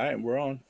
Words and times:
All 0.00 0.06
right, 0.06 0.18
we're 0.18 0.38
on. 0.38 0.60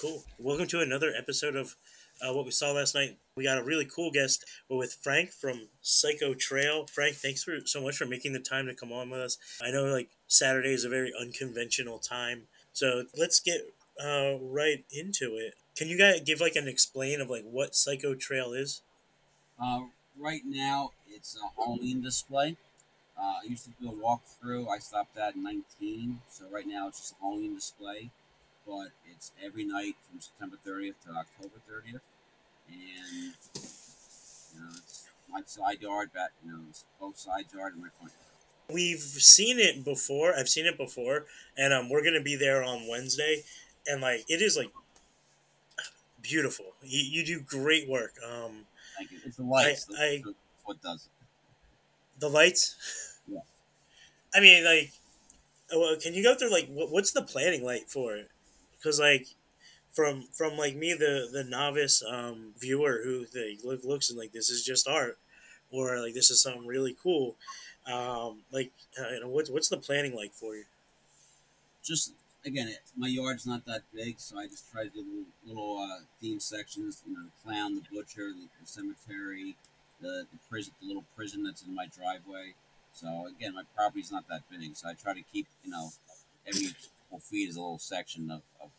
Cool. 0.00 0.22
Welcome 0.38 0.68
to 0.68 0.78
another 0.78 1.12
episode 1.18 1.56
of 1.56 1.74
uh, 2.22 2.32
what 2.32 2.44
we 2.44 2.52
saw 2.52 2.70
last 2.70 2.94
night. 2.94 3.16
We 3.34 3.42
got 3.42 3.58
a 3.58 3.64
really 3.64 3.84
cool 3.84 4.12
guest. 4.12 4.44
We're 4.68 4.76
with 4.76 4.92
Frank 5.02 5.32
from 5.32 5.66
Psycho 5.82 6.32
Trail. 6.32 6.86
Frank, 6.86 7.16
thanks 7.16 7.42
for 7.42 7.58
so 7.64 7.80
much 7.80 7.96
for 7.96 8.06
making 8.06 8.34
the 8.34 8.38
time 8.38 8.66
to 8.66 8.74
come 8.76 8.92
on 8.92 9.10
with 9.10 9.18
us. 9.18 9.36
I 9.60 9.72
know 9.72 9.86
like 9.86 10.10
Saturday 10.28 10.72
is 10.72 10.84
a 10.84 10.88
very 10.88 11.12
unconventional 11.20 11.98
time, 11.98 12.42
so 12.72 13.06
let's 13.18 13.40
get 13.40 13.62
uh, 14.00 14.36
right 14.40 14.84
into 14.92 15.34
it. 15.34 15.54
Can 15.74 15.88
you 15.88 15.98
guys 15.98 16.20
give 16.20 16.40
like 16.40 16.54
an 16.54 16.68
explain 16.68 17.20
of 17.20 17.28
like 17.28 17.42
what 17.50 17.74
Psycho 17.74 18.14
Trail 18.14 18.52
is? 18.52 18.80
Uh, 19.60 19.86
right 20.16 20.42
now, 20.44 20.92
it's 21.08 21.36
a 21.36 21.60
Halloween 21.60 22.00
display. 22.00 22.56
Uh, 23.18 23.40
I 23.42 23.48
used 23.48 23.64
to 23.64 23.70
do 23.80 23.88
a 23.88 23.92
walkthrough. 23.92 24.68
I 24.68 24.78
stopped 24.78 25.16
that 25.16 25.34
in 25.34 25.42
19. 25.42 26.20
So 26.30 26.44
right 26.48 26.68
now 26.68 26.86
it's 26.86 27.00
just 27.00 27.14
a 27.14 27.16
Halloween 27.20 27.56
display. 27.56 28.12
But 28.66 28.88
it's 29.10 29.32
every 29.44 29.64
night 29.64 29.94
from 30.10 30.20
September 30.20 30.56
30th 30.66 30.94
to 31.04 31.10
October 31.12 31.56
30th. 31.70 32.00
And, 32.68 33.32
you 34.54 34.60
know, 34.60 34.70
it's 34.76 35.04
my 35.28 35.40
side 35.46 35.80
yard, 35.80 36.12
back, 36.12 36.30
you 36.44 36.50
know, 36.52 36.58
it's 36.68 36.84
both 37.00 37.18
sides 37.18 37.52
yard 37.54 37.74
and 37.74 37.82
my 37.82 37.88
front 37.98 38.12
yard. 38.12 38.74
We've 38.74 38.98
seen 38.98 39.58
it 39.60 39.84
before. 39.84 40.34
I've 40.36 40.48
seen 40.48 40.66
it 40.66 40.76
before, 40.76 41.26
and 41.56 41.72
um, 41.72 41.88
we're 41.88 42.02
gonna 42.02 42.20
be 42.20 42.34
there 42.34 42.64
on 42.64 42.88
Wednesday, 42.88 43.44
and 43.86 44.00
like 44.00 44.24
it 44.28 44.42
is 44.42 44.56
like 44.56 44.72
beautiful. 46.20 46.66
You, 46.82 47.00
you 47.20 47.24
do 47.24 47.40
great 47.40 47.88
work. 47.88 48.14
Um, 48.26 48.66
Thank 48.96 49.12
you. 49.12 49.18
It's 49.24 49.36
the 49.36 49.44
lights. 49.44 49.86
I- 49.98 50.04
I- 50.04 50.22
what 50.64 50.82
does 50.82 51.06
it. 51.06 52.20
the 52.20 52.28
lights. 52.28 52.74
Yeah. 53.28 53.40
I 54.34 54.40
mean, 54.40 54.64
like, 54.64 54.92
well, 55.74 55.96
can 55.96 56.14
you 56.14 56.22
go 56.22 56.34
through 56.34 56.50
like 56.52 56.68
what, 56.68 56.90
what's 56.90 57.12
the 57.12 57.22
planning 57.22 57.64
like 57.64 57.88
for 57.88 58.16
it? 58.16 58.30
Because 58.86 59.00
like, 59.00 59.26
from 59.90 60.28
from 60.30 60.56
like 60.56 60.76
me, 60.76 60.94
the 60.94 61.28
the 61.32 61.42
novice 61.42 62.04
um, 62.08 62.52
viewer 62.56 63.00
who 63.02 63.26
like, 63.34 63.64
look, 63.64 63.82
looks 63.82 64.10
and 64.10 64.18
like 64.18 64.30
this 64.30 64.48
is 64.48 64.62
just 64.64 64.86
art, 64.86 65.18
or 65.72 65.98
like 66.00 66.14
this 66.14 66.30
is 66.30 66.40
something 66.40 66.66
really 66.66 66.96
cool. 67.02 67.34
Um, 67.92 68.42
like, 68.52 68.70
uh, 68.96 69.08
you 69.08 69.20
know, 69.20 69.28
what's 69.28 69.50
what's 69.50 69.68
the 69.68 69.76
planning 69.76 70.14
like 70.14 70.34
for 70.34 70.54
you? 70.54 70.64
just 71.82 72.12
again, 72.44 72.68
it, 72.68 72.78
my 72.96 73.08
yard's 73.08 73.46
not 73.46 73.64
that 73.66 73.82
big, 73.94 74.20
so 74.20 74.38
I 74.38 74.46
just 74.46 74.70
try 74.70 74.84
to 74.84 74.90
do 74.90 75.00
little, 75.00 75.26
little 75.46 75.78
uh, 75.78 76.04
theme 76.20 76.40
sections. 76.40 77.02
You 77.06 77.14
know, 77.14 77.24
the 77.24 77.30
clown, 77.42 77.74
the 77.74 77.82
butcher, 77.92 78.32
the, 78.32 78.48
the 78.60 78.66
cemetery, 78.66 79.56
the, 80.00 80.26
the 80.30 80.38
prison, 80.48 80.74
the 80.80 80.86
little 80.86 81.04
prison 81.16 81.42
that's 81.42 81.62
in 81.62 81.74
my 81.74 81.86
driveway. 81.86 82.54
So 82.92 83.26
again, 83.26 83.54
my 83.54 83.64
property's 83.74 84.12
not 84.12 84.28
that 84.28 84.42
big, 84.50 84.76
so 84.76 84.88
I 84.88 84.94
try 84.94 85.14
to 85.14 85.22
keep 85.32 85.46
you 85.64 85.70
know 85.70 85.90
every 86.46 86.68
couple 87.02 87.20
feet 87.20 87.48
is 87.48 87.56
a 87.56 87.60
little 87.60 87.78
section 87.78 88.30
of, 88.30 88.42
of 88.60 88.70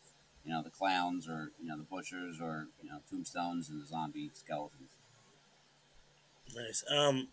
you 0.44 0.52
know 0.52 0.62
the 0.62 0.70
clowns 0.70 1.28
or 1.28 1.52
you 1.60 1.68
know 1.68 1.76
the 1.76 1.84
butchers 1.84 2.40
or 2.40 2.68
you 2.82 2.88
know 2.88 2.98
tombstones 3.10 3.68
and 3.68 3.80
the 3.80 3.86
zombie 3.86 4.30
skeletons. 4.32 4.90
Nice. 6.54 6.84
Um, 6.90 7.28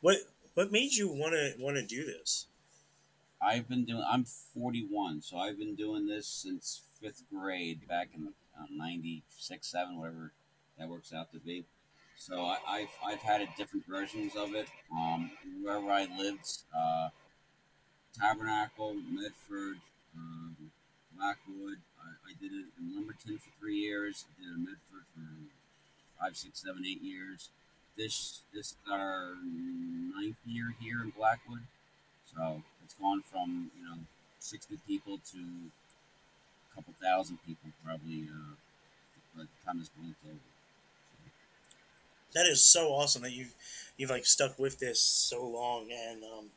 what 0.00 0.18
what 0.54 0.72
made 0.72 0.92
you 0.92 1.08
want 1.08 1.32
to 1.34 1.54
want 1.58 1.76
to 1.76 1.82
do 1.86 2.04
this? 2.04 2.46
I've 3.40 3.68
been 3.68 3.84
doing. 3.84 4.04
I'm 4.08 4.24
41, 4.24 5.22
so 5.22 5.36
I've 5.36 5.58
been 5.58 5.74
doing 5.74 6.06
this 6.06 6.26
since 6.26 6.82
fifth 7.00 7.22
grade, 7.30 7.86
back 7.86 8.08
in 8.14 8.28
uh, 8.58 8.64
96, 8.70 9.66
7, 9.66 9.98
whatever 9.98 10.32
that 10.78 10.88
works 10.88 11.12
out 11.12 11.30
to 11.32 11.38
be. 11.38 11.66
So 12.16 12.44
I, 12.44 12.56
I've 12.66 12.88
I've 13.04 13.18
had 13.18 13.42
it 13.42 13.50
different 13.58 13.86
versions 13.86 14.34
of 14.36 14.54
it. 14.54 14.66
Um, 14.90 15.30
wherever 15.62 15.90
I 15.90 16.06
lived, 16.18 16.48
uh, 16.74 17.10
Tabernacle, 18.18 18.94
Medford, 18.94 19.76
um, 20.16 20.56
Blackwood. 21.16 21.78
I, 21.98 22.30
I 22.30 22.32
did 22.40 22.52
it 22.52 22.66
in 22.78 22.94
Lumberton 22.94 23.38
for 23.38 23.50
three 23.58 23.76
years. 23.76 24.24
I 24.28 24.42
did 24.42 24.50
it 24.50 24.54
in 24.54 24.64
Medford 24.64 25.06
for 25.14 25.24
five, 26.20 26.36
six, 26.36 26.62
seven, 26.62 26.84
eight 26.86 27.02
years. 27.02 27.50
This 27.96 28.42
this 28.54 28.72
is 28.72 28.76
our 28.90 29.34
ninth 30.14 30.36
year 30.44 30.74
here 30.80 31.02
in 31.02 31.10
Blackwood. 31.10 31.64
So 32.34 32.62
it's 32.84 32.94
gone 32.94 33.22
from 33.22 33.70
you 33.76 33.84
know 33.84 33.98
sixty 34.38 34.78
people 34.86 35.18
to 35.32 35.38
a 35.38 36.74
couple 36.74 36.94
thousand 37.02 37.38
people 37.46 37.70
probably 37.84 38.28
uh, 38.28 38.54
by 39.36 39.42
the 39.42 39.48
time 39.64 39.78
this 39.78 39.88
blink 39.88 40.16
over. 40.24 40.36
That 42.34 42.46
is 42.46 42.60
so 42.60 42.88
awesome 42.88 43.22
that 43.22 43.32
you've 43.32 43.54
you've 43.96 44.10
like 44.10 44.26
stuck 44.26 44.58
with 44.58 44.78
this 44.78 45.00
so 45.00 45.46
long, 45.46 45.88
and 45.90 46.22
um, 46.24 46.50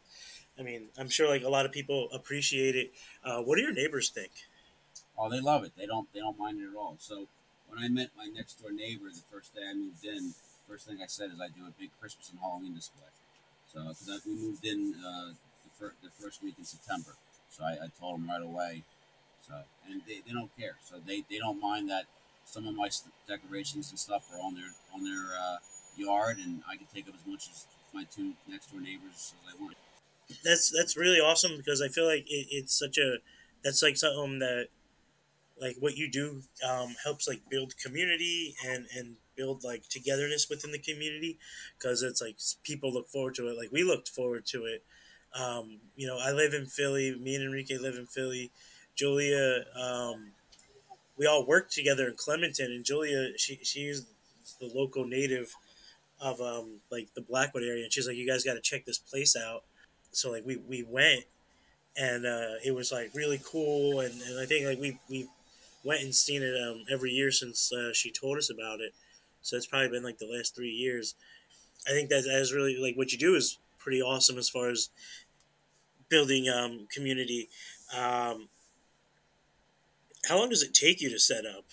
I 0.59 0.63
mean, 0.63 0.89
I'm 0.97 1.09
sure 1.09 1.29
like 1.29 1.43
a 1.43 1.49
lot 1.49 1.65
of 1.65 1.71
people 1.71 2.09
appreciate 2.13 2.75
it. 2.75 2.91
Uh, 3.23 3.41
what 3.41 3.55
do 3.55 3.61
your 3.61 3.73
neighbors 3.73 4.09
think? 4.09 4.31
Oh, 5.19 5.29
they 5.29 5.41
love 5.41 5.63
it. 5.63 5.73
They 5.77 5.85
don't 5.85 6.11
they 6.13 6.19
don't 6.19 6.39
mind 6.39 6.59
it 6.61 6.69
at 6.69 6.75
all. 6.75 6.95
So 6.99 7.27
when 7.69 7.83
I 7.83 7.89
met 7.89 8.11
my 8.17 8.25
next 8.25 8.61
door 8.61 8.71
neighbor 8.71 9.09
the 9.09 9.21
first 9.31 9.53
day 9.53 9.61
I 9.69 9.73
moved 9.73 10.05
in, 10.05 10.33
first 10.67 10.87
thing 10.87 10.99
I 11.03 11.07
said 11.07 11.31
is 11.31 11.41
I 11.41 11.49
do 11.49 11.67
a 11.67 11.71
big 11.79 11.91
Christmas 11.99 12.29
and 12.29 12.39
Halloween 12.39 12.75
display. 12.75 13.11
So 13.73 13.81
because 13.89 14.25
we 14.25 14.33
moved 14.33 14.65
in 14.65 14.95
uh, 15.05 15.29
the, 15.63 15.71
fir- 15.77 15.95
the 16.03 16.09
first 16.19 16.43
week 16.43 16.55
in 16.57 16.65
September, 16.65 17.15
so 17.49 17.63
I, 17.63 17.73
I 17.85 17.87
told 17.99 18.15
them 18.15 18.29
right 18.29 18.41
away. 18.41 18.83
So 19.47 19.55
and 19.89 20.01
they, 20.07 20.21
they 20.25 20.33
don't 20.33 20.55
care. 20.57 20.77
So 20.83 20.97
they, 21.05 21.23
they 21.29 21.39
don't 21.39 21.61
mind 21.61 21.89
that 21.89 22.05
some 22.45 22.67
of 22.67 22.75
my 22.75 22.89
st- 22.89 23.13
decorations 23.27 23.89
and 23.91 23.99
stuff 23.99 24.29
are 24.33 24.41
on 24.41 24.55
their 24.55 24.71
on 24.93 25.03
their 25.03 25.37
uh, 25.39 25.57
yard, 25.97 26.37
and 26.39 26.63
I 26.69 26.77
can 26.77 26.87
take 26.93 27.07
up 27.09 27.15
as 27.15 27.25
much 27.27 27.49
as 27.51 27.67
my 27.93 28.05
two 28.05 28.33
next 28.47 28.71
door 28.71 28.81
neighbors 28.81 29.33
as 29.43 29.53
I 29.55 29.61
want. 29.61 29.75
That's 30.43 30.69
that's 30.75 30.95
really 30.97 31.19
awesome 31.19 31.57
because 31.57 31.81
I 31.81 31.87
feel 31.87 32.05
like 32.05 32.25
it, 32.29 32.47
it's 32.51 32.77
such 32.77 32.97
a 32.97 33.17
that's 33.63 33.81
like 33.81 33.97
something 33.97 34.39
that 34.39 34.67
like 35.61 35.75
what 35.79 35.97
you 35.97 36.09
do 36.09 36.41
um, 36.67 36.95
helps 37.03 37.27
like 37.27 37.41
build 37.49 37.77
community 37.77 38.55
and 38.65 38.85
and 38.95 39.15
build 39.35 39.63
like 39.63 39.87
togetherness 39.89 40.49
within 40.49 40.71
the 40.71 40.79
community 40.79 41.37
because 41.77 42.03
it's 42.03 42.21
like 42.21 42.37
people 42.63 42.93
look 42.93 43.09
forward 43.09 43.35
to 43.35 43.47
it. 43.47 43.57
Like 43.57 43.71
we 43.71 43.83
looked 43.83 44.09
forward 44.09 44.45
to 44.47 44.65
it. 44.65 44.83
Um, 45.39 45.79
you 45.95 46.07
know 46.07 46.17
i 46.19 46.31
live 46.31 46.53
in 46.53 46.65
philly. 46.65 47.15
Me 47.15 47.35
and 47.35 47.43
enrique 47.43 47.77
live 47.77 47.95
in 47.95 48.07
philly. 48.07 48.51
Julia 48.95 49.65
um, 49.79 50.31
we 51.17 51.25
all 51.25 51.45
work 51.45 51.69
together 51.69 52.07
in 52.07 52.15
clementon 52.15 52.71
and 52.71 52.83
julia 52.83 53.37
she 53.37 53.59
she's 53.63 54.05
the 54.59 54.69
local 54.73 55.05
native 55.05 55.53
of 56.19 56.41
um, 56.41 56.79
like 56.91 57.07
the 57.15 57.21
blackwood 57.21 57.63
area 57.63 57.83
and 57.83 57.93
she's 57.93 58.07
like 58.07 58.17
you 58.17 58.27
guys 58.27 58.43
got 58.43 58.55
to 58.55 58.61
check 58.61 58.85
this 58.85 58.97
place 58.97 59.35
out. 59.35 59.63
So 60.11 60.31
like 60.31 60.45
we 60.45 60.57
we 60.57 60.83
went 60.83 61.25
and 61.97 62.25
uh, 62.25 62.55
it 62.65 62.73
was 62.73 62.91
like 62.91 63.11
really 63.13 63.41
cool 63.43 63.99
and, 63.99 64.13
and 64.21 64.39
i 64.39 64.45
think 64.45 64.65
like 64.65 64.79
we 64.79 64.97
we 65.09 65.27
went 65.83 66.01
and 66.01 66.15
seen 66.15 66.43
it 66.43 66.55
um, 66.61 66.83
every 66.91 67.11
year 67.11 67.31
since 67.31 67.71
uh, 67.71 67.93
she 67.93 68.11
told 68.11 68.37
us 68.37 68.49
about 68.49 68.79
it 68.81 68.93
so 69.41 69.55
it's 69.57 69.67
probably 69.67 69.89
been 69.89 70.03
like 70.03 70.17
the 70.17 70.27
last 70.27 70.55
three 70.55 70.71
years 70.71 71.15
i 71.87 71.91
think 71.91 72.09
that 72.09 72.23
that 72.23 72.39
is 72.41 72.53
really 72.53 72.77
like 72.77 72.95
what 72.95 73.11
you 73.11 73.17
do 73.17 73.35
is 73.35 73.59
pretty 73.79 74.01
awesome 74.01 74.37
as 74.37 74.49
far 74.49 74.69
as 74.69 74.89
building 76.09 76.49
um, 76.49 76.87
community 76.91 77.49
um, 77.95 78.49
how 80.25 80.37
long 80.37 80.49
does 80.49 80.63
it 80.63 80.73
take 80.73 81.01
you 81.01 81.09
to 81.09 81.19
set 81.19 81.45
up 81.45 81.65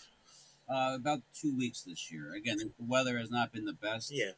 Uh, 0.69 0.95
about 0.97 1.23
two 1.33 1.57
weeks 1.57 1.83
this 1.83 2.11
year. 2.11 2.35
Again, 2.35 2.59
the 2.59 2.73
weather 2.81 3.19
has 3.19 3.31
not 3.31 3.53
been 3.53 3.67
the 3.67 3.73
best. 3.73 4.11
yeah 4.11 4.33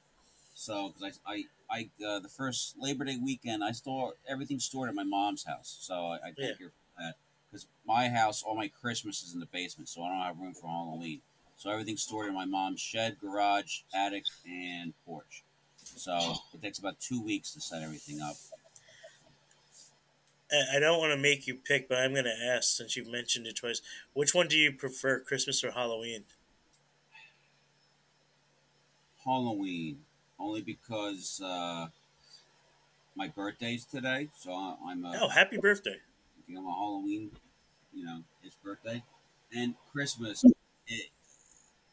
So, 0.55 0.91
because 0.91 1.21
I, 1.27 1.33
I, 1.71 1.91
I 2.01 2.05
uh, 2.07 2.21
the 2.21 2.29
first 2.29 2.77
Labor 2.79 3.05
Day 3.05 3.17
weekend, 3.17 3.65
I 3.65 3.73
store 3.73 4.15
everything 4.29 4.61
stored 4.61 4.89
at 4.91 4.95
my 4.95 5.05
mom's 5.05 5.45
house. 5.45 5.79
So 5.81 5.95
I, 5.95 6.17
I 6.29 6.33
Yeah. 6.37 6.49
thank 6.49 6.61
her 6.61 6.71
for 6.71 7.03
that. 7.03 7.17
Because 7.51 7.67
my 7.87 8.09
house, 8.09 8.43
all 8.43 8.55
my 8.55 8.69
Christmas 8.69 9.23
is 9.23 9.35
in 9.35 9.41
the 9.41 9.47
basement, 9.47 9.89
so 9.89 10.03
I 10.03 10.09
don't 10.09 10.23
have 10.23 10.39
room 10.39 10.55
for 10.55 10.69
Halloween. 10.69 11.21
So 11.57 11.71
everything's 11.71 12.03
stored 12.03 12.29
in 12.29 12.35
my 12.35 12.45
mom's 12.45 12.81
shed, 12.81 13.19
garage, 13.21 13.81
attic, 13.95 14.25
and 14.47 14.93
porch. 15.05 15.43
So 15.77 16.35
it 16.55 16.63
takes 16.63 16.79
about 16.79 17.01
two 17.01 17.21
weeks 17.23 17.53
to 17.55 17.61
set 17.61 17.83
everything 17.83 18.21
up. 18.21 18.37
I- 20.51 20.77
I 20.77 20.79
don't 20.79 20.99
want 20.99 21.13
to 21.13 21.17
make 21.17 21.47
you 21.47 21.55
pick, 21.55 21.89
but 21.89 21.99
I'm 21.99 22.13
going 22.13 22.25
to 22.25 22.37
ask 22.37 22.77
since 22.77 22.97
you've 22.97 23.09
mentioned 23.09 23.47
it 23.47 23.57
twice. 23.57 23.83
Which 24.15 24.35
one 24.35 24.49
do 24.49 24.57
you 24.57 24.73
prefer, 24.73 25.21
Christmas 25.21 25.63
or 25.65 25.73
Halloween? 25.73 26.25
Halloween, 29.25 30.05
only 30.39 30.63
because 30.63 31.41
uh, 31.45 31.89
my 33.15 33.29
birthday's 33.29 33.85
today, 33.85 34.29
so 34.39 34.53
I'm 34.53 35.05
a, 35.05 35.19
Oh, 35.21 35.29
happy 35.29 35.59
birthday! 35.59 36.01
Know, 36.55 36.63
my 36.63 36.73
Halloween, 36.73 37.31
you 37.95 38.05
know, 38.05 38.23
his 38.43 38.55
birthday, 38.65 39.03
and 39.55 39.75
Christmas. 39.93 40.45
It, 40.89 41.11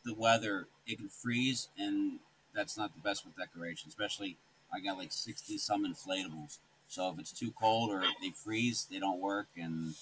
the 0.06 0.14
weather, 0.14 0.68
it 0.88 0.98
can 0.98 1.10
freeze, 1.10 1.70
and 1.78 2.20
that's 2.54 2.78
not 2.78 2.94
the 2.96 3.02
best 3.02 3.26
with 3.26 3.36
decoration. 3.38 3.90
Especially, 3.90 4.38
I 4.74 4.80
got 4.80 4.98
like 4.98 5.12
sixty 5.12 5.58
some 5.58 5.86
inflatables. 5.86 6.58
So 6.88 7.10
if 7.12 7.20
it's 7.20 7.32
too 7.32 7.52
cold 7.60 7.92
or 7.92 8.02
they 8.22 8.30
freeze, 8.32 8.88
they 8.92 9.00
don't 9.00 9.20
work, 9.20 9.48
and 9.58 9.96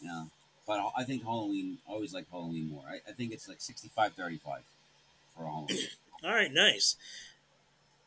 you 0.00 0.08
know. 0.08 0.28
But 0.66 0.92
I 0.96 1.04
think 1.04 1.24
Halloween. 1.24 1.78
Always 1.86 2.14
like 2.14 2.30
Halloween 2.30 2.70
more. 2.70 2.84
I, 2.88 2.96
I 3.08 3.12
think 3.14 3.32
it's 3.32 3.48
like 3.48 3.60
65-35 3.60 4.62
for 5.36 5.44
Halloween. 5.44 5.88
All 6.24 6.34
right, 6.34 6.52
nice. 6.52 6.96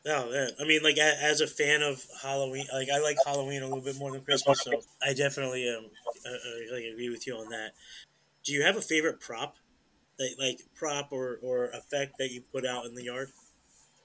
Oh, 0.06 0.30
yeah. 0.30 0.48
I 0.60 0.64
mean, 0.64 0.82
like 0.82 0.98
as 0.98 1.40
a 1.40 1.46
fan 1.46 1.82
of 1.82 2.04
Halloween, 2.22 2.66
like 2.72 2.88
I 2.90 2.98
like 2.98 3.16
Halloween 3.24 3.62
a 3.62 3.66
little 3.66 3.80
bit 3.80 3.98
more 3.98 4.12
than 4.12 4.22
Christmas, 4.22 4.60
so 4.60 4.72
I 5.02 5.14
definitely 5.14 5.68
um, 5.68 5.86
uh, 6.26 6.28
uh, 6.28 6.74
like 6.74 6.84
agree 6.84 7.08
with 7.08 7.26
you 7.26 7.36
on 7.36 7.48
that. 7.48 7.72
Do 8.44 8.52
you 8.52 8.62
have 8.64 8.76
a 8.76 8.82
favorite 8.82 9.20
prop, 9.20 9.56
that 10.18 10.36
like 10.38 10.60
prop 10.74 11.12
or 11.12 11.38
or 11.42 11.66
effect 11.68 12.18
that 12.18 12.30
you 12.30 12.42
put 12.52 12.66
out 12.66 12.84
in 12.86 12.94
the 12.94 13.04
yard? 13.04 13.30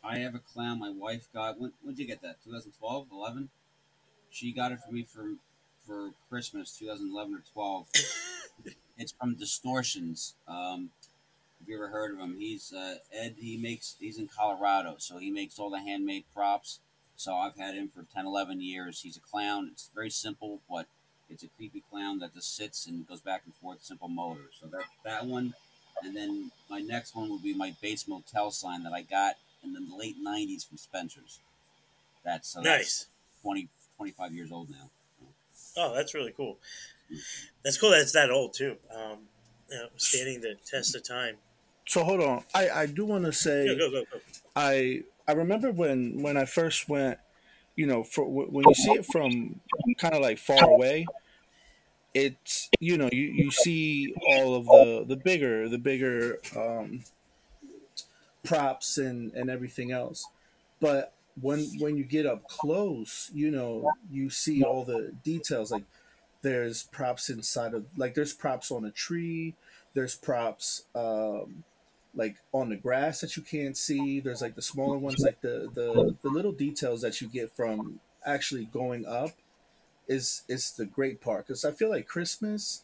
I 0.03 0.19
have 0.19 0.35
a 0.35 0.39
clown 0.39 0.79
my 0.79 0.89
wife 0.89 1.27
got. 1.33 1.59
When 1.59 1.73
when 1.81 1.95
did 1.95 2.01
you 2.01 2.07
get 2.07 2.21
that? 2.21 2.41
2012, 2.43 3.07
11? 3.11 3.49
She 4.29 4.53
got 4.53 4.71
it 4.71 4.79
for 4.85 4.91
me 4.91 5.03
for 5.03 5.33
for 5.85 6.11
Christmas, 6.29 6.77
2011 6.77 7.35
or 7.35 7.43
12. 7.53 7.87
it's 8.97 9.13
from 9.19 9.35
Distortions. 9.35 10.35
Um, 10.47 10.91
have 11.59 11.67
you 11.67 11.75
ever 11.75 11.89
heard 11.89 12.13
of 12.13 12.19
him? 12.19 12.35
He's 12.39 12.73
uh, 12.73 12.95
Ed. 13.13 13.35
He 13.39 13.57
makes. 13.57 13.95
He's 13.99 14.17
in 14.17 14.27
Colorado, 14.27 14.95
so 14.97 15.17
he 15.17 15.29
makes 15.29 15.59
all 15.59 15.69
the 15.69 15.79
handmade 15.79 16.25
props. 16.33 16.79
So 17.15 17.35
I've 17.35 17.57
had 17.57 17.75
him 17.75 17.89
for 17.89 18.05
10, 18.13 18.25
11 18.25 18.61
years. 18.61 19.01
He's 19.01 19.17
a 19.17 19.19
clown. 19.19 19.69
It's 19.73 19.89
very 19.93 20.09
simple, 20.09 20.61
but 20.69 20.85
it's 21.29 21.43
a 21.43 21.47
creepy 21.57 21.83
clown 21.91 22.19
that 22.19 22.33
just 22.33 22.55
sits 22.55 22.87
and 22.87 23.07
goes 23.07 23.19
back 23.19 23.41
and 23.45 23.53
forth. 23.55 23.83
Simple 23.83 24.07
motor. 24.07 24.49
So 24.59 24.67
that 24.67 24.85
that 25.03 25.25
one, 25.25 25.53
and 26.03 26.15
then 26.15 26.51
my 26.69 26.79
next 26.79 27.15
one 27.15 27.29
would 27.29 27.43
be 27.43 27.53
my 27.53 27.75
Bates 27.81 28.07
Motel 28.07 28.51
sign 28.51 28.83
that 28.83 28.93
I 28.93 29.01
got 29.01 29.35
in 29.63 29.73
the 29.73 29.81
late 29.97 30.15
90s 30.23 30.67
from 30.67 30.77
Spencer's. 30.77 31.39
That's 32.23 32.49
so 32.49 32.61
nice. 32.61 33.05
That's 33.05 33.43
20, 33.43 33.67
25 33.97 34.33
years 34.33 34.51
old 34.51 34.69
now. 34.69 34.89
Oh, 35.77 35.93
that's 35.93 36.13
really 36.13 36.31
cool. 36.31 36.57
That's 37.63 37.77
cool. 37.77 37.91
That's 37.91 38.13
that 38.13 38.29
old 38.29 38.53
too. 38.53 38.77
Um, 38.93 39.19
you 39.69 39.77
know, 39.77 39.87
standing 39.97 40.41
the 40.41 40.55
test 40.65 40.95
of 40.95 41.03
time. 41.03 41.35
So 41.89 42.03
hold 42.03 42.21
on. 42.21 42.43
I 42.53 42.69
I 42.69 42.85
do 42.85 43.03
want 43.03 43.25
to 43.25 43.33
say 43.33 43.65
Go, 43.65 43.75
go, 43.75 43.89
go, 43.89 44.03
go. 44.11 44.19
I 44.55 45.01
I 45.27 45.31
remember 45.31 45.71
when 45.71 46.21
when 46.21 46.37
I 46.37 46.45
first 46.45 46.87
went, 46.87 47.17
you 47.75 47.87
know, 47.87 48.03
for 48.03 48.25
when 48.29 48.63
you 48.67 48.75
see 48.75 48.91
it 48.91 49.07
from 49.07 49.59
kind 49.97 50.13
of 50.13 50.21
like 50.21 50.37
far 50.37 50.63
away, 50.69 51.07
it's 52.13 52.69
you 52.79 52.95
know 52.95 53.09
you 53.11 53.25
you 53.25 53.49
see 53.49 54.13
all 54.27 54.53
of 54.53 54.65
the 54.67 55.03
the 55.07 55.15
bigger 55.15 55.67
the 55.67 55.79
bigger 55.79 56.37
um, 56.55 57.05
props 58.43 58.99
and 58.99 59.33
and 59.33 59.49
everything 59.49 59.91
else, 59.91 60.27
but 60.79 61.13
when 61.41 61.61
when 61.79 61.97
you 61.97 62.03
get 62.03 62.27
up 62.27 62.47
close, 62.47 63.31
you 63.33 63.49
know 63.49 63.91
you 64.11 64.29
see 64.29 64.61
all 64.63 64.83
the 64.85 65.11
details 65.23 65.71
like 65.71 65.85
there's 66.43 66.83
props 66.83 67.31
inside 67.31 67.73
of 67.73 67.87
like 67.97 68.13
there's 68.13 68.33
props 68.33 68.69
on 68.69 68.85
a 68.85 68.91
tree 68.91 69.55
there's 69.93 70.15
props 70.15 70.83
um 70.95 71.63
like 72.15 72.37
on 72.51 72.69
the 72.69 72.75
grass 72.75 73.21
that 73.21 73.37
you 73.37 73.43
can't 73.43 73.77
see 73.77 74.19
there's 74.19 74.41
like 74.41 74.55
the 74.55 74.61
smaller 74.61 74.97
ones 74.97 75.19
like 75.19 75.41
the 75.41 75.69
the, 75.73 76.15
the 76.21 76.29
little 76.29 76.51
details 76.51 77.01
that 77.01 77.21
you 77.21 77.27
get 77.27 77.55
from 77.55 77.99
actually 78.25 78.65
going 78.65 79.05
up 79.05 79.31
is 80.07 80.43
is 80.47 80.71
the 80.71 80.85
great 80.85 81.21
part. 81.21 81.47
Because 81.47 81.63
i 81.63 81.71
feel 81.71 81.89
like 81.89 82.07
christmas 82.07 82.81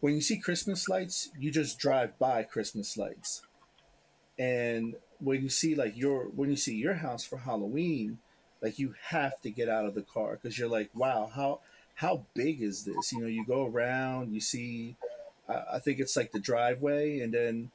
when 0.00 0.14
you 0.14 0.20
see 0.20 0.38
christmas 0.38 0.88
lights 0.88 1.30
you 1.38 1.50
just 1.50 1.78
drive 1.78 2.18
by 2.18 2.42
christmas 2.42 2.96
lights. 2.96 3.42
And 4.38 4.94
when 5.20 5.42
you 5.42 5.48
see 5.48 5.74
like 5.74 5.96
your 5.96 6.24
when 6.24 6.50
you 6.50 6.56
see 6.56 6.76
your 6.76 6.94
house 6.94 7.24
for 7.24 7.38
halloween 7.38 8.18
like 8.60 8.78
you 8.78 8.94
have 9.08 9.40
to 9.40 9.50
get 9.50 9.68
out 9.68 9.84
of 9.84 9.94
the 9.94 10.02
car 10.02 10.32
because 10.40 10.58
you're 10.58 10.68
like 10.68 10.90
wow 10.94 11.30
how 11.34 11.60
how 11.94 12.24
big 12.34 12.62
is 12.62 12.84
this? 12.84 13.12
You 13.12 13.20
know 13.20 13.26
you 13.26 13.44
go 13.44 13.66
around 13.66 14.32
you 14.32 14.40
see 14.40 14.96
uh, 15.48 15.62
i 15.72 15.78
think 15.78 15.98
it's 15.98 16.16
like 16.16 16.30
the 16.32 16.38
driveway 16.40 17.20
and 17.20 17.34
then 17.34 17.70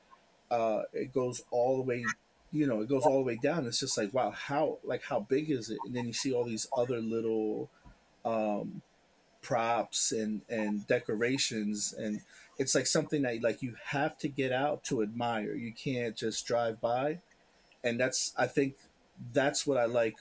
uh, 0.52 0.84
it 0.94 1.14
goes 1.14 1.44
all 1.52 1.78
the 1.78 1.84
way 1.84 2.06
you 2.52 2.68
know 2.68 2.82
it 2.82 2.90
goes 2.90 3.06
all 3.06 3.18
the 3.18 3.24
way 3.24 3.40
down. 3.42 3.66
It's 3.66 3.80
just 3.80 3.98
like 3.98 4.14
wow 4.14 4.32
how 4.32 4.80
like 4.84 5.04
how 5.04 5.22
big 5.22 5.50
is 5.52 5.70
it? 5.70 5.80
And 5.86 5.96
then 5.96 6.08
you 6.08 6.14
see 6.14 6.34
all 6.34 6.46
these 6.46 6.68
other 6.76 7.00
little 7.00 7.70
um, 8.26 8.82
props 9.42 10.12
and 10.12 10.42
and 10.50 10.88
decorations. 10.88 11.94
And 11.98 12.22
it's 12.58 12.76
like 12.76 12.88
something 12.88 13.24
that 13.24 13.42
like 13.44 13.62
you 13.62 13.76
have 13.88 14.18
to 14.20 14.28
get 14.30 14.52
out 14.52 14.84
to 14.86 15.02
admire. 15.04 15.54
You 15.56 15.74
can't 15.74 16.16
just 16.16 16.46
drive 16.48 16.82
by. 16.82 17.20
And 17.84 18.00
that's 18.00 18.34
i 18.38 18.48
think 18.48 18.76
that's 19.34 19.68
what 19.68 19.78
i 19.78 19.86
like 19.86 20.16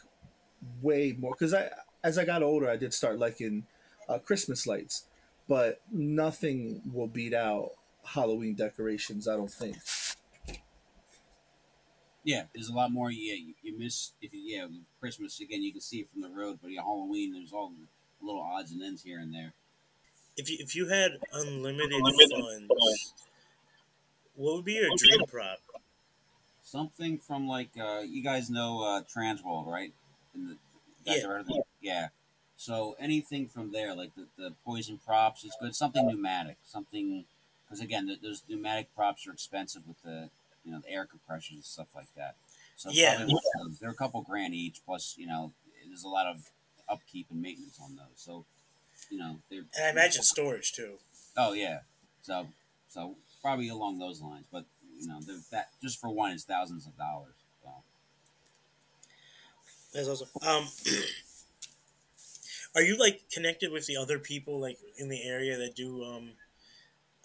way 0.83 1.17
more. 1.19 1.33
Because 1.33 1.55
i 1.55 1.71
as 2.05 2.19
i 2.19 2.25
got 2.25 2.43
older 2.43 2.69
i 2.71 2.77
did 2.77 2.95
start 2.95 3.19
liking 3.19 3.65
uh, 4.09 4.19
christmas 4.19 4.67
lights. 4.67 5.05
But 5.49 5.81
nothing 5.91 6.83
will 6.93 7.09
beat 7.09 7.35
out 7.35 7.73
halloween 8.05 8.55
decorations 8.55 9.29
i 9.29 9.37
don't 9.37 9.51
think 9.53 9.77
Yeah, 12.25 12.45
there's 12.55 12.69
a 12.69 12.75
lot 12.75 12.93
more. 12.93 13.11
Yeah, 13.11 13.35
you, 13.35 13.55
you 13.63 13.79
miss 13.79 14.13
if 14.21 14.33
you, 14.33 14.41
yeah 14.41 14.67
Christmas 15.01 15.41
again. 15.41 15.63
You 15.63 15.73
can 15.73 15.81
see 15.81 16.01
it 16.01 16.11
from 16.11 16.23
the 16.23 16.29
road, 16.29 16.59
but 16.63 16.71
yeah, 16.71 16.83
Halloween 16.83 17.33
there's 17.33 17.53
all 17.53 17.71
the 17.71 18.27
little 18.27 18.41
odds 18.41 18.71
and 18.73 18.83
ends 18.83 19.03
here 19.03 19.19
and 19.19 19.35
there. 19.35 19.53
If 20.37 20.49
you 20.51 20.57
if 20.61 20.75
you 20.77 20.89
had 20.89 21.13
unlimited 21.33 22.01
funds, 22.31 23.15
what 24.35 24.57
would 24.57 24.65
be 24.65 24.75
your 24.75 24.91
dream 24.97 25.27
prop? 25.27 25.59
Something 26.63 27.19
from 27.19 27.49
like 27.49 27.71
uh, 27.79 28.01
you 28.01 28.23
guys 28.23 28.49
know 28.49 28.83
uh, 28.83 29.03
Transworld, 29.03 29.67
right? 29.67 29.93
In 30.35 30.49
the, 30.49 30.57
Yeah. 31.05 31.27
heard 31.27 31.41
of 31.41 31.47
them? 31.49 31.63
Yeah. 31.81 32.09
So 32.57 32.97
anything 32.99 33.49
from 33.49 33.73
there, 33.73 33.95
like 33.95 34.15
the, 34.15 34.27
the 34.37 34.55
poison 34.65 34.99
props, 35.05 35.45
is 35.45 35.55
good. 35.61 35.75
Something 35.75 36.07
pneumatic, 36.07 36.57
something 36.65 37.25
because 37.65 37.81
again, 37.81 38.07
th- 38.07 38.21
those 38.21 38.43
pneumatic 38.49 38.95
props 38.95 39.27
are 39.27 39.33
expensive 39.33 39.87
with 39.87 40.01
the 40.03 40.31
you 40.65 40.73
know 40.73 40.81
the 40.81 40.91
air 40.91 41.07
compressors 41.07 41.55
and 41.55 41.65
stuff 41.65 41.89
like 41.95 42.13
that. 42.17 42.37
So 42.77 42.91
Yeah. 42.91 43.23
of 43.23 43.29
those. 43.29 43.79
they're 43.79 43.91
a 43.91 43.95
couple 43.95 44.23
grand 44.23 44.55
each. 44.55 44.85
Plus, 44.85 45.15
you 45.17 45.27
know, 45.27 45.53
there's 45.87 46.05
a 46.05 46.09
lot 46.09 46.27
of 46.27 46.51
upkeep 46.89 47.27
and 47.31 47.41
maintenance 47.41 47.79
on 47.83 47.97
those. 47.97 48.17
So 48.17 48.45
you 49.11 49.19
know, 49.19 49.39
they're 49.51 49.65
And 49.77 49.87
I 49.87 49.91
imagine 49.91 50.23
storage 50.23 50.73
too. 50.73 50.99
Oh 51.37 51.53
yeah, 51.53 51.81
so 52.23 52.49
so 52.89 53.17
probably 53.41 53.69
along 53.69 53.99
those 53.99 54.21
lines, 54.21 54.47
but 54.51 54.65
you 54.99 55.09
know, 55.09 55.21
that 55.51 55.71
just 55.83 56.01
for 56.01 56.11
one 56.11 56.33
is 56.33 56.45
thousands 56.45 56.87
of 56.87 56.97
dollars. 56.97 57.35
So. 57.63 57.71
That's 59.93 60.09
awesome. 60.09 60.29
Um, 60.47 60.69
are 62.75 62.83
you 62.83 62.97
like 62.99 63.23
connected 63.31 63.73
with 63.73 63.87
the 63.87 63.97
other 63.97 64.19
people 64.19 64.61
like 64.61 64.79
in 64.97 65.09
the 65.09 65.23
area 65.23 65.57
that 65.59 65.75
do 65.75 66.05
um, 66.05 66.31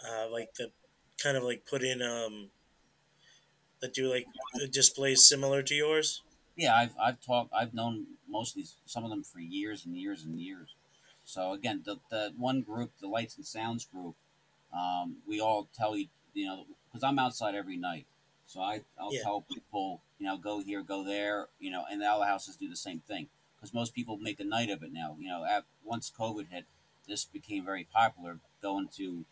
uh, 0.05 0.29
like 0.29 0.53
the 0.55 0.71
kind 1.21 1.37
of 1.37 1.43
like 1.43 1.65
put 1.65 1.83
in 1.83 2.01
um, 2.01 2.49
that 3.81 3.93
do 3.93 4.09
like 4.09 4.27
displays 4.71 5.27
similar 5.27 5.63
to 5.63 5.75
yours? 5.75 6.23
Yeah, 6.55 6.75
I've 6.75 6.97
I've 6.97 7.21
talked. 7.21 7.53
I've 7.53 7.73
known 7.73 8.17
most 8.27 8.51
of 8.51 8.55
these, 8.55 8.75
some 8.85 9.03
of 9.03 9.09
them 9.09 9.23
for 9.23 9.39
years 9.39 9.85
and 9.85 9.95
years 9.95 10.23
and 10.23 10.39
years. 10.41 10.75
So 11.23 11.51
again, 11.53 11.83
the 11.85 11.97
the 12.09 12.33
one 12.37 12.61
group, 12.61 12.91
the 12.99 13.07
Lights 13.07 13.35
and 13.37 13.45
Sounds 13.45 13.85
group, 13.85 14.15
um, 14.73 15.17
we 15.27 15.39
all 15.39 15.69
tell 15.73 15.95
you, 15.97 16.07
you 16.33 16.47
know, 16.47 16.65
because 16.87 17.03
I'm 17.03 17.19
outside 17.19 17.55
every 17.55 17.77
night, 17.77 18.07
so 18.47 18.61
I 18.61 18.83
I'll 18.99 19.13
Yeah. 19.13 19.23
tell 19.23 19.41
people, 19.41 20.01
you 20.19 20.25
know, 20.27 20.37
go 20.37 20.59
here, 20.61 20.81
go 20.83 21.03
there, 21.03 21.49
you 21.59 21.71
know, 21.71 21.85
and 21.89 22.01
the 22.01 22.07
other 22.07 22.25
houses 22.25 22.55
do 22.57 22.69
the 22.69 22.75
same 22.75 23.01
thing 23.01 23.29
because 23.55 23.73
most 23.73 23.93
people 23.93 24.17
make 24.17 24.39
a 24.39 24.45
night 24.45 24.69
of 24.69 24.83
it 24.83 24.93
now. 24.93 25.17
You 25.19 25.29
know, 25.29 25.45
at, 25.45 25.65
once 25.83 26.11
COVID 26.11 26.49
hit, 26.49 26.65
this 27.07 27.25
became 27.25 27.65
very 27.65 27.83
popular 27.85 28.39
going 28.61 28.89
to 28.89 29.25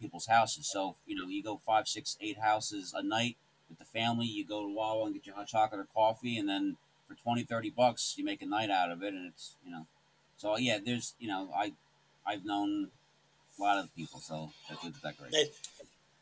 people's 0.00 0.26
houses. 0.26 0.66
So 0.70 0.96
you 1.06 1.16
know, 1.16 1.26
you 1.28 1.42
go 1.42 1.56
five, 1.58 1.88
six, 1.88 2.16
eight 2.20 2.38
houses 2.38 2.94
a 2.94 3.02
night 3.02 3.36
with 3.68 3.78
the 3.78 3.84
family. 3.84 4.26
You 4.26 4.44
go 4.46 4.62
to 4.66 4.72
Wawa 4.74 5.06
and 5.06 5.14
get 5.14 5.26
your 5.26 5.34
hot 5.36 5.46
chocolate 5.48 5.80
or 5.80 5.86
coffee, 5.94 6.38
and 6.38 6.48
then 6.48 6.76
for 7.06 7.14
20, 7.14 7.44
30 7.44 7.70
bucks, 7.70 8.14
you 8.18 8.24
make 8.24 8.42
a 8.42 8.46
night 8.46 8.70
out 8.70 8.90
of 8.90 9.02
it, 9.02 9.14
and 9.14 9.26
it's 9.26 9.54
you 9.64 9.70
know. 9.70 9.86
So 10.36 10.56
yeah, 10.56 10.78
there's 10.84 11.14
you 11.18 11.28
know 11.28 11.50
I 11.56 11.72
I've 12.26 12.44
known 12.44 12.88
a 13.58 13.62
lot 13.62 13.78
of 13.82 13.94
people, 13.96 14.20
so 14.20 14.50
that 14.68 14.80
do 14.82 14.90
the 14.90 14.98
decorating. 15.00 15.38
Hey, 15.38 15.50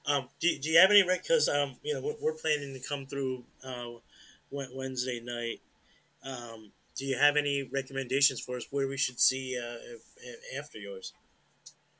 Um, 0.06 0.28
do, 0.40 0.56
do 0.58 0.70
you 0.70 0.78
have 0.78 0.90
any 0.90 1.02
rec? 1.02 1.22
Because 1.22 1.48
um, 1.48 1.76
you 1.82 1.94
know 1.94 2.00
we're, 2.00 2.14
we're 2.20 2.32
planning 2.38 2.72
to 2.74 2.88
come 2.88 3.06
through 3.06 3.44
uh, 3.64 3.86
Wednesday 4.50 5.20
night. 5.20 5.60
Um, 6.24 6.72
do 6.96 7.04
you 7.04 7.18
have 7.18 7.36
any 7.36 7.62
recommendations 7.62 8.40
for 8.40 8.56
us 8.56 8.66
where 8.70 8.88
we 8.88 8.96
should 8.96 9.20
see 9.20 9.58
uh, 9.58 9.76
if- 9.94 10.58
after 10.58 10.78
yours? 10.78 11.12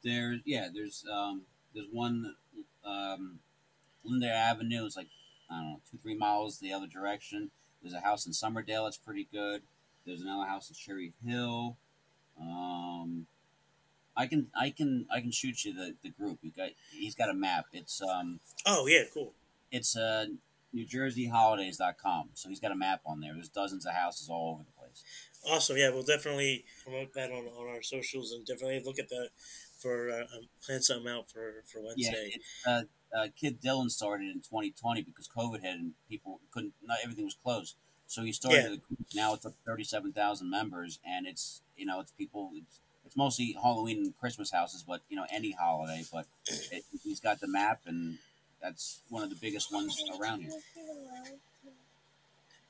There, 0.05 0.39
yeah, 0.45 0.69
there's 0.73 1.05
um, 1.13 1.43
there's 1.75 1.89
one 1.93 2.37
um, 2.85 3.41
Linda 4.05 4.29
Avenue 4.33 4.85
is 4.87 4.97
like 4.97 5.09
I 5.51 5.55
don't 5.59 5.71
know 5.71 5.81
two 5.91 5.99
three 6.03 6.17
miles 6.17 6.59
the 6.59 6.73
other 6.73 6.87
direction. 6.87 7.51
There's 7.83 7.95
a 7.95 8.01
house 8.01 8.27
in 8.27 8.33
Somerdale 8.33 8.87
that's 8.87 8.97
pretty 8.97 9.29
good. 9.33 9.63
There's 10.05 10.21
another 10.23 10.47
house 10.47 10.69
in 10.69 10.75
Cherry 10.75 11.13
Hill. 11.25 11.77
Um, 12.41 13.27
I 14.17 14.27
can 14.27 14.49
I 14.59 14.71
can 14.71 15.07
I 15.11 15.21
can 15.21 15.31
shoot 15.31 15.65
you 15.65 15.75
the, 15.75 15.95
the 16.03 16.11
group. 16.11 16.39
You 16.43 16.51
got 16.57 16.71
he's 16.91 17.15
got 17.15 17.31
a 17.31 17.35
map. 17.35 17.67
It's 17.73 18.01
um 18.03 18.41
Oh 18.67 18.87
yeah, 18.87 19.03
cool. 19.13 19.33
it's 19.71 19.97
uh 19.97 20.27
NewJerseyHolidays.com. 20.75 22.31
So 22.35 22.49
he's 22.49 22.61
got 22.61 22.73
a 22.73 22.77
map 22.77 23.01
on 23.07 23.21
there. 23.21 23.33
There's 23.35 23.49
dozens 23.49 23.87
of 23.87 23.95
houses 23.95 24.29
all 24.29 24.55
over 24.55 24.65
the 24.65 24.81
place. 24.81 25.05
Awesome. 25.49 25.77
Yeah, 25.77 25.91
we'll 25.91 26.03
definitely 26.03 26.65
promote 26.83 27.15
that 27.15 27.31
on, 27.31 27.45
on 27.47 27.69
our 27.69 27.83
socials 27.83 28.33
and 28.33 28.45
definitely 28.45 28.83
look 28.85 28.99
at 28.99 29.09
that 29.09 29.29
for 29.79 30.11
uh, 30.11 30.21
um, 30.37 30.49
plan 30.65 30.83
something 30.83 31.11
out 31.11 31.29
for 31.31 31.63
for 31.67 31.79
Yeah, 31.97 32.11
Wednesday. 32.13 32.33
it, 32.37 32.43
uh, 32.67 32.83
uh, 33.17 33.29
Kid 33.41 33.61
Dylan 33.61 33.91
started 33.91 34.29
in 34.29 34.41
2020 34.41 35.03
because 35.03 35.29
COVID 35.29 35.61
hit 35.63 35.75
and 35.75 35.93
people 36.09 36.41
couldn't. 36.51 36.75
Not 36.83 36.99
everything 37.03 37.25
was 37.25 37.37
closed. 37.43 37.77
So 38.09 38.23
he 38.23 38.33
started 38.33 38.63
Yeah. 38.63 38.69
the 38.71 38.77
group. 38.77 39.07
Now 39.15 39.35
it's 39.35 39.45
up 39.47 39.55
37,000 39.67 40.49
members, 40.51 40.99
and 41.05 41.27
it's 41.27 41.63
you 41.77 41.87
know 41.87 42.01
it's 42.01 42.13
people. 42.13 42.51
It's, 42.55 42.81
it's 42.81 42.81
it's 43.07 43.17
mostly 43.17 43.57
Halloween 43.63 43.99
and 43.99 44.19
Christmas 44.19 44.51
houses, 44.51 44.83
but 44.87 45.03
you 45.09 45.17
know 45.17 45.27
any 45.31 45.53
holiday. 45.53 46.05
But 46.13 46.27
it, 46.73 46.85
he's 47.05 47.21
got 47.21 47.41
the 47.41 47.49
map, 47.49 47.83
and 47.87 48.19
that's 48.63 49.01
one 49.09 49.23
of 49.23 49.31
the 49.31 49.37
biggest 49.37 49.73
ones 49.73 50.03
around 50.21 50.43
here. 50.43 50.51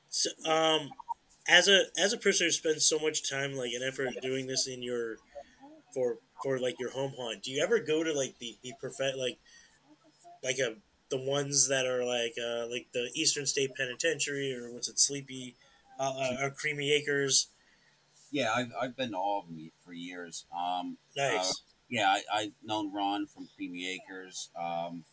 So, 0.09 0.29
um, 0.49 0.91
as 1.47 1.67
a 1.67 1.85
as 1.97 2.13
a 2.13 2.17
person 2.17 2.47
who 2.47 2.51
spends 2.51 2.85
so 2.85 2.99
much 2.99 3.27
time 3.29 3.53
like 3.53 3.71
and 3.73 3.83
effort 3.83 4.09
doing 4.21 4.47
this 4.47 4.67
in 4.67 4.81
your 4.83 5.17
for 5.93 6.17
for 6.43 6.59
like 6.59 6.79
your 6.79 6.91
home 6.91 7.13
haunt, 7.17 7.43
do 7.43 7.51
you 7.51 7.63
ever 7.63 7.79
go 7.79 8.03
to 8.03 8.13
like 8.13 8.37
the 8.39 8.57
the 8.61 8.73
perfect 8.79 9.17
like 9.17 9.37
like 10.43 10.59
a 10.59 10.75
the 11.09 11.17
ones 11.17 11.67
that 11.69 11.85
are 11.85 12.03
like 12.03 12.35
uh 12.37 12.67
like 12.69 12.87
the 12.93 13.09
Eastern 13.15 13.45
State 13.45 13.75
Penitentiary 13.75 14.53
or 14.53 14.71
what's 14.71 14.89
it 14.89 14.99
Sleepy 14.99 15.55
uh, 15.99 16.13
uh, 16.17 16.37
or 16.43 16.49
Creamy 16.49 16.91
Acres? 16.91 17.47
Yeah, 18.31 18.51
I've, 18.53 18.71
I've 18.79 18.95
been 18.95 19.11
to 19.11 19.17
all 19.17 19.39
of 19.39 19.47
them 19.47 19.71
for 19.85 19.93
years. 19.93 20.45
Um, 20.55 20.97
Nice. 21.15 21.51
uh, 21.51 21.53
yeah, 21.89 22.09
I, 22.09 22.21
I've 22.33 22.51
known 22.63 22.91
Ron 22.91 23.25
from 23.25 23.47
Creamy 23.55 23.87
Acres. 23.89 24.49
Um, 24.59 25.05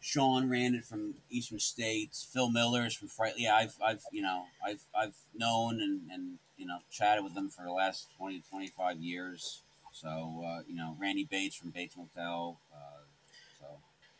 Sean 0.00 0.48
ran 0.48 0.74
it 0.74 0.84
from 0.84 1.14
Eastern 1.30 1.58
States. 1.58 2.28
Phil 2.30 2.50
Miller's 2.50 2.94
from 2.94 3.08
Fright. 3.08 3.34
Yeah, 3.38 3.56
I've, 3.56 3.76
I've, 3.84 4.02
you 4.12 4.22
know, 4.22 4.44
I've, 4.64 4.82
I've 4.94 5.14
known 5.34 5.80
and, 5.80 6.02
and, 6.12 6.38
you 6.56 6.66
know, 6.66 6.78
chatted 6.90 7.24
with 7.24 7.34
them 7.34 7.48
for 7.48 7.64
the 7.64 7.72
last 7.72 8.08
20, 8.18 8.42
25 8.50 8.98
years. 8.98 9.62
So, 9.96 10.44
uh, 10.46 10.60
you 10.68 10.74
know, 10.76 10.94
Randy 11.00 11.24
Bates 11.24 11.56
from 11.56 11.70
Bates 11.70 11.96
Motel. 11.96 12.60
Uh, 12.70 13.04
so, 13.58 13.66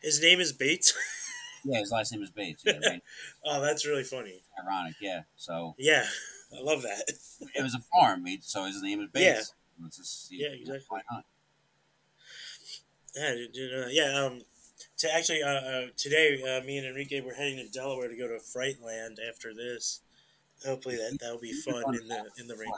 His 0.01 0.19
name 0.19 0.39
is 0.39 0.51
Bates. 0.51 0.95
yeah, 1.63 1.77
his 1.79 1.91
last 1.91 2.11
name 2.11 2.23
is 2.23 2.31
Bates. 2.31 2.63
Yeah, 2.65 2.97
oh, 3.45 3.61
that's 3.61 3.85
really 3.85 4.03
funny. 4.03 4.41
ironic. 4.59 4.95
Yeah. 4.99 5.21
So 5.35 5.75
Yeah, 5.77 6.03
I 6.57 6.63
love 6.63 6.81
that. 6.81 7.03
it 7.55 7.61
was 7.61 7.75
a 7.75 7.79
farm, 7.93 8.25
so 8.41 8.65
his 8.65 8.81
name 8.81 9.01
is 9.01 9.09
Bates. 9.13 9.53
Let's 9.79 9.97
just 9.97 10.31
Yeah, 10.31 10.47
exactly. 10.47 10.85
Why 10.89 11.01
not? 11.11 11.25
Yeah, 13.15 13.33
did- 13.35 13.51
did, 13.51 13.83
uh, 13.83 13.87
yeah. 13.89 14.19
Um, 14.19 14.41
to 14.97 15.13
actually, 15.13 15.43
uh, 15.43 15.49
uh, 15.49 15.85
today, 15.95 16.41
uh, 16.41 16.63
me 16.65 16.79
and 16.79 16.87
Enrique 16.87 17.21
were 17.21 17.33
heading 17.33 17.57
to 17.57 17.69
Delaware 17.69 18.07
to 18.07 18.15
go 18.17 18.27
to 18.27 18.39
Frightland 18.39 19.17
after 19.29 19.53
this. 19.53 20.01
Hopefully, 20.65 20.95
that 20.95 21.19
that'll 21.21 21.39
be 21.39 21.53
fun 21.53 21.83
in 21.93 22.07
the 22.07 22.25
in 22.39 22.47
the 22.47 22.55
rain. 22.55 22.71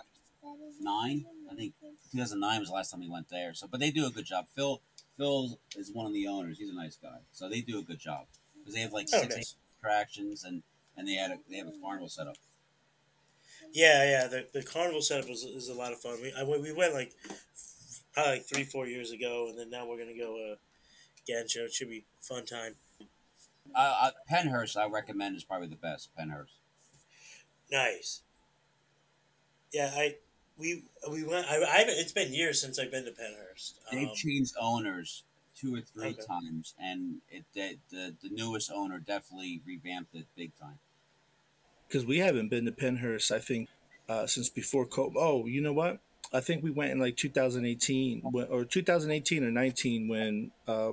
Nine. 0.79 1.25
I 1.51 1.55
think 1.55 1.73
2009 2.11 2.59
was 2.59 2.69
the 2.69 2.75
last 2.75 2.91
time 2.91 3.01
we 3.01 3.09
went 3.09 3.29
there. 3.29 3.53
So, 3.53 3.67
but 3.67 3.79
they 3.79 3.91
do 3.91 4.05
a 4.07 4.09
good 4.11 4.25
job. 4.25 4.47
Phil, 4.55 4.81
Phil 5.17 5.59
is 5.75 5.91
one 5.91 6.05
of 6.05 6.13
the 6.13 6.27
owners. 6.27 6.57
He's 6.57 6.69
a 6.69 6.73
nice 6.75 6.95
guy. 7.01 7.19
So 7.31 7.49
they 7.49 7.61
do 7.61 7.79
a 7.79 7.83
good 7.83 7.99
job 7.99 8.27
because 8.57 8.73
they 8.73 8.81
have 8.81 8.93
like 8.93 9.07
Oh, 9.13 9.19
six 9.21 9.35
nice. 9.35 9.55
attractions 9.81 10.43
and 10.43 10.63
and 10.97 11.07
they 11.07 11.13
had 11.15 11.31
a 11.31 11.37
they 11.49 11.57
have 11.57 11.67
a 11.67 11.73
carnival 11.81 12.09
set 12.09 12.27
up. 12.27 12.37
Yeah, 13.73 14.03
yeah. 14.09 14.27
The, 14.27 14.47
the 14.53 14.63
carnival 14.63 15.01
setup 15.01 15.29
was 15.29 15.43
is 15.43 15.69
a 15.69 15.73
lot 15.73 15.91
of 15.91 15.99
fun. 15.99 16.19
We 16.21 16.33
I, 16.37 16.43
went- 16.43 16.61
we 16.61 16.71
went 16.73 16.93
like 16.93 17.13
probably 18.13 18.33
like 18.33 18.45
three 18.47 18.63
four 18.63 18.87
years 18.87 19.11
ago, 19.11 19.47
and 19.49 19.57
then 19.59 19.69
now 19.69 19.87
we're 19.87 19.97
gonna 19.97 20.17
go 20.17 20.51
uh, 20.53 20.55
again. 21.23 21.47
So 21.47 21.61
it 21.61 21.73
should 21.73 21.89
be 21.89 22.05
fun 22.21 22.45
time. 22.45 22.75
Uh, 23.75 23.95
uh, 24.01 24.11
Pennhurst, 24.31 24.75
I 24.77 24.87
recommend 24.87 25.35
is 25.35 25.43
probably 25.43 25.67
the 25.67 25.75
best. 25.75 26.09
Pennhurst. 26.19 26.57
Nice. 27.71 28.21
Yeah, 29.71 29.91
I 29.95 30.15
we 30.59 30.83
we 31.09 31.23
went. 31.23 31.47
I, 31.47 31.63
I 31.63 31.77
haven't. 31.79 31.97
It's 31.97 32.11
been 32.11 32.33
years 32.33 32.61
since 32.61 32.79
I've 32.79 32.91
been 32.91 33.05
to 33.05 33.11
Pennhurst. 33.11 33.73
They've 33.91 34.07
Um, 34.09 34.15
changed 34.15 34.53
owners 34.59 35.23
two 35.55 35.75
or 35.75 35.81
three 35.81 36.13
Okay. 36.13 36.23
times, 36.27 36.75
and 36.79 37.21
it 37.29 37.45
the, 37.53 37.79
the 37.89 38.15
the 38.21 38.29
newest 38.29 38.71
owner 38.71 38.99
definitely 38.99 39.61
revamped 39.65 40.15
it 40.15 40.27
big 40.35 40.55
time. 40.55 40.79
because 41.87 42.05
we 42.05 42.19
haven't 42.19 42.49
been 42.49 42.65
to 42.65 42.71
Pennhurst. 42.71 43.31
I 43.31 43.39
think 43.39 43.69
uh, 44.07 44.27
since 44.27 44.49
before 44.49 44.85
COVID. 44.85 45.13
Oh, 45.17 45.45
you 45.45 45.61
know 45.61 45.73
what? 45.73 45.99
I 46.33 46.39
think 46.41 46.63
we 46.63 46.71
went 46.71 46.91
in 46.91 46.99
like 46.99 47.17
2018 47.17 48.21
or 48.49 48.65
2018 48.65 49.43
or 49.43 49.51
19 49.51 50.07
when 50.07 50.51
uh, 50.67 50.91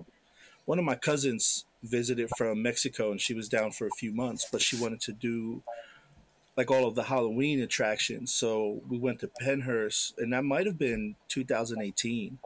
one 0.67 0.79
of 0.79 0.85
my 0.85 0.97
cousins 0.97 1.67
visited 1.83 2.31
from 2.31 2.63
Mexico 2.63 3.11
and 3.11 3.21
she 3.21 3.35
was 3.35 3.49
down 3.49 3.73
for 3.73 3.87
a 3.87 3.93
few 3.93 4.13
months, 4.13 4.47
but 4.51 4.63
she 4.63 4.81
wanted 4.81 5.01
to 5.03 5.13
do 5.13 5.63
like 6.57 6.71
all 6.71 6.87
of 6.87 6.95
the 6.95 7.05
Halloween 7.05 7.61
attractions. 7.61 8.33
So 8.33 8.81
we 8.89 8.99
went 8.99 9.21
to 9.21 9.31
Pennhurst, 9.43 10.17
and 10.19 10.33
that 10.33 10.45
might 10.45 10.67
have 10.67 10.79
been 10.79 11.17
2018. 11.29 12.39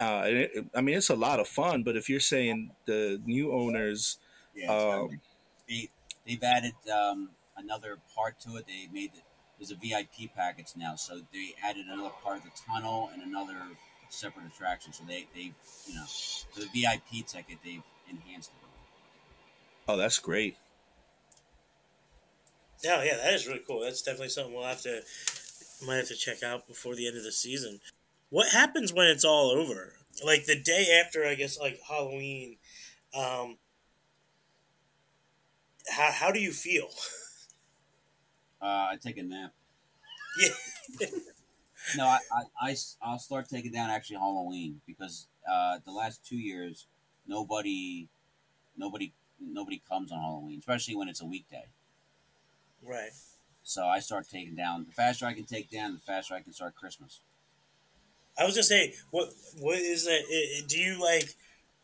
Uh, 0.00 0.04
and 0.04 0.36
it, 0.36 0.66
I 0.74 0.80
mean, 0.80 0.96
it's 0.96 1.10
a 1.10 1.16
lot 1.16 1.40
of 1.40 1.48
fun. 1.48 1.82
But 1.82 1.96
if 1.96 2.08
you're 2.08 2.20
saying 2.20 2.72
the 2.86 3.20
new 3.24 3.52
owners, 3.52 4.18
Yeah, 4.54 4.72
um, 4.74 5.20
they 5.68 5.88
they've 6.26 6.42
added 6.42 6.74
um, 6.92 7.30
another 7.56 7.98
part 8.14 8.40
to 8.40 8.56
it. 8.56 8.66
They 8.66 8.88
made 8.92 9.12
it 9.14 9.22
there's 9.60 9.70
a 9.70 9.74
VIP 9.74 10.34
package 10.34 10.68
now, 10.74 10.94
so 10.96 11.20
they 11.32 11.54
added 11.62 11.86
another 11.86 12.14
part 12.24 12.38
of 12.38 12.44
the 12.44 12.50
tunnel 12.66 13.10
and 13.12 13.22
another 13.22 13.58
separate 14.08 14.46
attraction. 14.46 14.92
So 14.92 15.04
they 15.06 15.26
they 15.34 15.52
you 15.86 15.94
know 15.94 16.04
for 16.50 16.60
the 16.60 16.68
VIP 16.72 17.26
ticket 17.26 17.58
they've 17.62 17.82
enhanced 18.08 18.50
it. 18.50 18.68
oh, 19.86 19.96
that's 19.98 20.18
great. 20.18 20.56
No, 22.84 23.02
yeah, 23.02 23.16
that 23.16 23.34
is 23.34 23.46
really 23.46 23.62
cool. 23.66 23.80
That's 23.80 24.02
definitely 24.02 24.30
something 24.30 24.54
we'll 24.54 24.64
have 24.64 24.82
to 24.82 25.02
might 25.86 25.96
have 25.96 26.08
to 26.08 26.14
check 26.14 26.42
out 26.42 26.66
before 26.66 26.94
the 26.94 27.06
end 27.06 27.16
of 27.16 27.24
the 27.24 27.32
season. 27.32 27.80
What 28.30 28.50
happens 28.52 28.92
when 28.92 29.06
it's 29.08 29.24
all 29.24 29.50
over? 29.50 29.94
Like 30.24 30.46
the 30.46 30.60
day 30.60 31.00
after, 31.04 31.26
I 31.26 31.34
guess, 31.34 31.58
like 31.58 31.80
Halloween. 31.88 32.56
Um, 33.16 33.56
how 35.88 36.10
how 36.12 36.30
do 36.30 36.40
you 36.40 36.52
feel? 36.52 36.88
Uh, 38.62 38.92
I 38.92 38.98
take 39.02 39.16
a 39.16 39.22
nap. 39.22 39.52
Yeah, 40.38 41.06
No, 41.96 42.04
I, 42.06 42.18
I, 42.60 42.76
I, 43.02 43.10
will 43.10 43.18
start 43.18 43.48
taking 43.48 43.72
down 43.72 43.90
actually 43.90 44.16
Halloween 44.16 44.80
because 44.86 45.28
uh, 45.50 45.78
the 45.84 45.90
last 45.92 46.24
two 46.24 46.36
years 46.36 46.86
nobody 47.26 48.08
nobody 48.76 49.12
nobody 49.40 49.82
comes 49.88 50.12
on 50.12 50.20
Halloween, 50.20 50.58
especially 50.58 50.94
when 50.94 51.08
it's 51.08 51.22
a 51.22 51.26
weekday. 51.26 51.64
Right. 52.82 53.10
So 53.62 53.84
I 53.86 54.00
start 54.00 54.26
taking 54.28 54.56
down. 54.56 54.86
The 54.86 54.92
faster 54.92 55.26
I 55.26 55.34
can 55.34 55.44
take 55.44 55.70
down, 55.70 55.92
the 55.94 56.00
faster 56.00 56.34
I 56.34 56.40
can 56.40 56.52
start 56.52 56.74
Christmas. 56.74 57.20
I 58.38 58.44
was 58.44 58.54
gonna 58.54 58.62
say, 58.64 58.94
what 59.10 59.30
what 59.58 59.78
is 59.78 60.04
that? 60.04 60.22
i- 60.30 60.58
i- 60.58 60.66
Do 60.66 60.78
you 60.78 61.00
like 61.02 61.34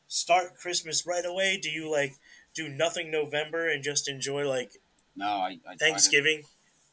start 0.08 0.56
Christmas 0.56 1.06
right 1.06 1.24
away? 1.24 1.58
Do 1.58 1.70
you 1.70 1.90
like 1.90 2.14
do 2.54 2.68
nothing 2.68 3.10
November 3.10 3.68
and 3.68 3.82
just 3.84 4.08
enjoy 4.08 4.48
like 4.48 4.80
No, 5.14 5.26
I, 5.26 5.48
I 5.48 5.58
try 5.64 5.72
to- 5.74 5.78
Thanksgiving? 5.78 6.42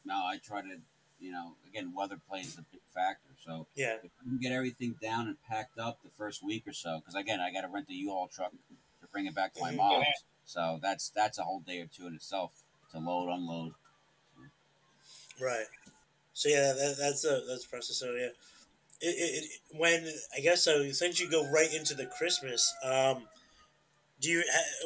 no, 0.05 0.15
I 0.15 0.37
try 0.37 0.61
to, 0.61 0.81
you 1.19 1.31
know, 1.31 1.55
again, 1.67 1.93
weather 1.95 2.17
plays 2.29 2.57
a 2.57 2.61
big 2.71 2.81
factor. 2.93 3.29
So 3.45 3.67
Yeah, 3.75 3.95
if 4.03 4.11
we 4.23 4.31
can 4.31 4.39
get 4.39 4.51
everything 4.51 4.95
down 5.01 5.27
and 5.27 5.41
packed 5.43 5.79
up 5.79 6.01
the 6.03 6.09
first 6.09 6.43
week 6.43 6.67
or 6.67 6.73
so, 6.73 6.99
because 6.99 7.15
again, 7.15 7.39
I 7.39 7.51
got 7.51 7.61
to 7.61 7.67
rent 7.69 7.87
the 7.87 7.95
U-Haul 7.95 8.27
truck 8.27 8.51
to 8.51 9.07
bring 9.11 9.25
it 9.27 9.33
back 9.35 9.53
to 9.53 9.61
my 9.61 9.71
Mhm. 9.71 9.77
mom's. 9.77 10.07
So 10.45 10.79
that's 10.81 11.09
that's 11.09 11.37
a 11.37 11.43
whole 11.43 11.61
day 11.61 11.79
or 11.79 11.87
two 11.87 12.05
in 12.07 12.15
itself 12.15 12.51
to 12.91 12.99
load, 12.99 13.29
unload. 13.33 13.73
Right. 15.41 15.65
So 16.33 16.49
yeah, 16.49 16.73
that, 16.73 16.97
that's 16.99 17.25
a 17.25 17.41
that's 17.47 17.65
process. 17.65 17.97
So 17.97 18.13
yeah, 18.13 18.27
it, 18.27 18.35
it, 19.01 19.43
it, 19.45 19.61
when 19.77 20.07
I 20.37 20.41
guess 20.41 20.63
so, 20.63 20.91
since 20.91 21.19
you 21.19 21.29
go 21.29 21.49
right 21.51 21.73
into 21.73 21.95
the 21.95 22.07
Christmas, 22.07 22.73
um, 22.83 23.27
do 24.19 24.29
you 24.29 24.43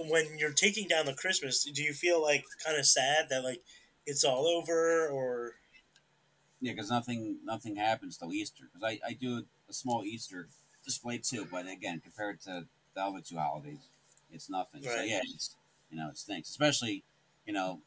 when 0.10 0.38
you're 0.39 0.54
taking 0.54 0.88
down 0.88 1.06
the 1.06 1.16
Christmas, 1.16 1.63
do 1.63 1.84
you 1.84 1.94
feel 1.94 2.22
like 2.22 2.46
kind 2.66 2.77
of 2.77 2.86
sad 2.86 3.30
that 3.30 3.44
like 3.44 3.63
it's 4.06 4.24
all 4.24 4.48
over 4.48 5.10
or 5.10 5.54
Yeah, 6.60 6.74
because 6.74 6.89
nothing 6.89 7.38
nothing 7.44 7.75
happens 7.75 8.18
till 8.18 8.34
Easter. 8.34 8.63
Because 8.66 8.84
I, 8.84 9.08
I 9.08 9.13
do 9.13 9.46
a 9.70 9.74
small 9.74 10.04
Easter 10.04 10.48
display 10.84 11.20
too, 11.20 11.48
but 11.51 11.68
again, 11.68 12.00
compared 12.00 12.42
to 12.42 12.66
the 12.96 13.01
other 13.01 13.22
two 13.22 13.38
holidays, 13.38 13.89
it's 14.32 14.50
nothing. 14.50 14.82
So 14.84 15.01
yeah, 15.01 15.20
it's 15.24 15.56
you 15.92 15.98
know 15.98 16.10
it 16.10 16.18
stinks. 16.18 16.50
Especially 16.50 17.04
you 17.46 17.54
know 17.54 17.82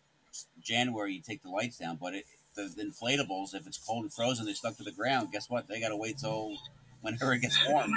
January, 0.61 1.15
you 1.15 1.21
take 1.21 1.43
the 1.43 1.51
lights 1.51 1.79
down, 1.79 1.97
but 1.97 2.15
it, 2.15 2.27
the, 2.69 2.75
the 2.77 2.83
inflatables, 2.85 3.55
if 3.55 3.67
it's 3.67 3.79
cold 3.79 4.05
and 4.05 4.13
frozen, 4.13 4.45
they're 4.45 4.55
stuck 4.55 4.77
to 4.77 4.85
the 4.85 4.93
ground. 4.93 5.29
Guess 5.33 5.49
what? 5.51 5.69
They 5.69 5.81
got 5.81 5.89
to 5.91 5.97
wait 5.97 6.19
till 6.19 6.57
whenever 7.01 7.33
it 7.33 7.41
gets 7.41 7.59
warm. 7.69 7.93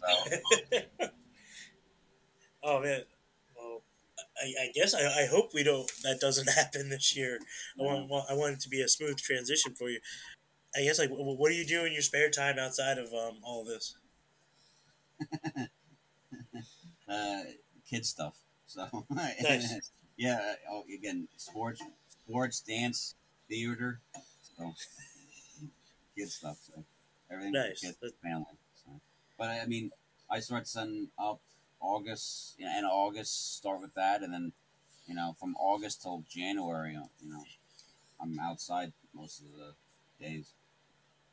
So 0.00 0.36
Oh 2.66 2.80
man, 2.80 3.02
well, 3.54 3.82
I, 4.42 4.64
I 4.64 4.72
guess 4.74 4.94
I, 4.94 5.00
I 5.24 5.26
hope 5.26 5.50
we 5.52 5.62
don't 5.62 5.90
that 6.02 6.18
doesn't 6.18 6.48
happen 6.56 6.88
this 6.88 7.14
year. 7.14 7.38
I 7.78 7.82
want, 7.82 8.30
I 8.30 8.34
want 8.34 8.54
it 8.54 8.60
to 8.60 8.68
be 8.70 8.80
a 8.80 8.88
smooth 8.88 9.18
transition 9.18 9.74
for 9.74 9.90
you. 9.90 10.00
I 10.76 10.82
guess 10.82 10.98
like 10.98 11.10
what 11.10 11.50
do 11.50 11.54
you 11.54 11.66
do 11.66 11.84
in 11.84 11.92
your 11.92 12.02
spare 12.02 12.30
time 12.30 12.58
outside 12.58 12.98
of 12.98 13.12
um, 13.12 13.36
all 13.44 13.64
this? 13.64 13.96
uh, 17.08 17.40
kid 17.88 18.06
stuff. 18.06 18.34
So 18.66 19.06
Nice. 19.10 19.90
yeah. 20.16 20.54
Oh, 20.70 20.84
again, 20.92 21.28
sports, 21.36 21.82
sports, 22.08 22.60
dance, 22.60 23.14
theater. 23.48 24.00
So 24.56 24.72
kid 26.16 26.30
stuff. 26.30 26.58
So 26.62 26.84
everything 27.30 27.52
for 27.52 27.58
Nice. 27.68 27.80
kids, 27.80 27.98
That- 28.00 28.20
family. 28.20 28.56
So, 28.84 29.00
but 29.38 29.48
I 29.48 29.66
mean, 29.66 29.90
I 30.30 30.40
start 30.40 30.66
setting 30.68 31.10
up 31.18 31.40
August, 31.80 32.54
you 32.58 32.64
know, 32.66 32.72
and 32.76 32.86
August 32.86 33.56
start 33.56 33.80
with 33.80 33.94
that, 33.94 34.22
and 34.22 34.32
then 34.32 34.52
you 35.06 35.14
know 35.14 35.34
from 35.38 35.54
August 35.56 36.02
till 36.02 36.24
January, 36.28 36.92
you 36.92 37.28
know, 37.28 37.44
I'm 38.20 38.38
outside 38.40 38.92
most 39.12 39.40
of 39.40 39.46
the 39.52 39.74
days. 40.24 40.52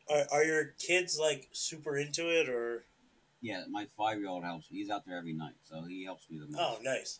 are, 0.09 0.25
are 0.31 0.43
your 0.43 0.65
kids 0.79 1.17
like 1.19 1.47
super 1.51 1.97
into 1.97 2.27
it 2.29 2.49
or? 2.49 2.85
Yeah, 3.43 3.63
my 3.69 3.87
five 3.97 4.19
year 4.19 4.27
old 4.29 4.43
helps. 4.43 4.67
He's 4.67 4.89
out 4.89 5.05
there 5.05 5.17
every 5.17 5.33
night, 5.33 5.55
so 5.63 5.83
he 5.83 6.03
helps 6.03 6.29
me 6.29 6.37
the 6.39 6.47
most. 6.47 6.59
Oh, 6.59 6.77
nice. 6.83 7.19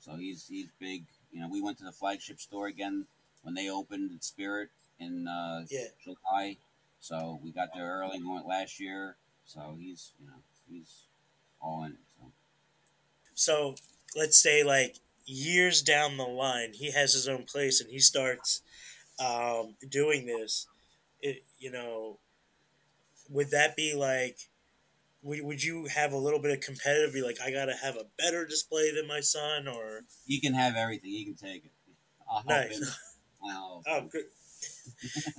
So 0.00 0.16
he's 0.16 0.46
he's 0.48 0.68
big. 0.78 1.04
You 1.32 1.40
know, 1.40 1.48
we 1.48 1.60
went 1.60 1.78
to 1.78 1.84
the 1.84 1.92
flagship 1.92 2.40
store 2.40 2.66
again 2.68 3.06
when 3.42 3.54
they 3.54 3.68
opened 3.70 4.12
at 4.14 4.24
Spirit 4.24 4.70
in 4.98 5.26
uh, 5.28 5.64
Yeah. 5.70 5.88
July. 6.02 6.56
So 7.00 7.40
we 7.42 7.52
got 7.52 7.70
there 7.74 7.86
early. 8.00 8.18
We 8.20 8.28
went 8.30 8.46
last 8.46 8.80
year. 8.80 9.16
So 9.44 9.76
he's 9.78 10.12
you 10.20 10.26
know 10.26 10.42
he's 10.68 11.06
all 11.60 11.84
in 11.84 11.92
it. 11.92 11.98
So 12.16 12.32
So 13.34 13.74
let's 14.16 14.38
say 14.38 14.62
like 14.62 14.96
years 15.26 15.82
down 15.82 16.16
the 16.16 16.24
line, 16.24 16.72
he 16.74 16.90
has 16.92 17.12
his 17.12 17.28
own 17.28 17.44
place 17.44 17.80
and 17.80 17.90
he 17.90 17.98
starts 17.98 18.62
um, 19.18 19.76
doing 19.88 20.26
this. 20.26 20.66
It, 21.20 21.44
you 21.58 21.70
know, 21.70 22.18
would 23.28 23.50
that 23.50 23.76
be 23.76 23.94
like? 23.94 24.38
Would, 25.22 25.42
would 25.42 25.64
you 25.64 25.86
have 25.86 26.12
a 26.12 26.16
little 26.18 26.40
bit 26.40 26.52
of 26.52 26.60
competitive? 26.60 27.14
Be 27.14 27.22
like, 27.22 27.40
I 27.44 27.50
gotta 27.50 27.74
have 27.82 27.96
a 27.96 28.06
better 28.18 28.46
display 28.46 28.92
than 28.94 29.06
my 29.08 29.20
son, 29.20 29.68
or 29.68 30.02
he 30.26 30.40
can 30.40 30.54
have 30.54 30.76
everything. 30.76 31.10
He 31.10 31.24
can 31.24 31.34
take 31.34 31.64
it. 31.64 31.72
I'll 32.30 32.44
Nice. 32.46 32.98
him. 33.42 33.50
I'll, 33.50 33.82
oh, 33.86 34.08
good. 34.10 34.24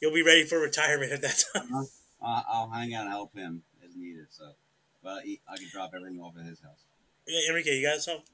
You'll 0.00 0.14
be 0.14 0.22
ready 0.22 0.44
for 0.44 0.58
retirement 0.58 1.12
at 1.12 1.22
that 1.22 1.44
time. 1.54 1.74
Uh-huh. 1.74 1.84
I'll, 2.22 2.44
I'll 2.48 2.70
hang 2.70 2.94
out 2.94 3.02
and 3.02 3.10
help 3.10 3.36
him 3.36 3.62
as 3.84 3.96
needed. 3.96 4.26
So, 4.30 4.52
but 5.02 5.22
he, 5.24 5.40
I 5.48 5.56
can 5.56 5.68
drop 5.70 5.92
everything 5.94 6.20
off 6.20 6.34
at 6.38 6.46
his 6.46 6.60
house. 6.60 6.84
Yeah, 7.26 7.50
Enrique, 7.50 7.78
you 7.78 7.86
got 7.86 8.00
something? 8.00 8.24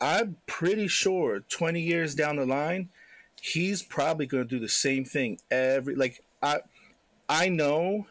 I'm 0.00 0.36
pretty 0.46 0.86
sure 0.88 1.40
20 1.40 1.80
years 1.80 2.14
down 2.14 2.36
the 2.36 2.46
line, 2.46 2.90
he's 3.40 3.82
probably 3.82 4.26
going 4.26 4.46
to 4.46 4.48
do 4.48 4.60
the 4.60 4.68
same 4.68 5.04
thing 5.04 5.38
every 5.50 5.94
like 5.94 6.22
I 6.42 6.60
I 7.28 7.48
know 7.48 8.06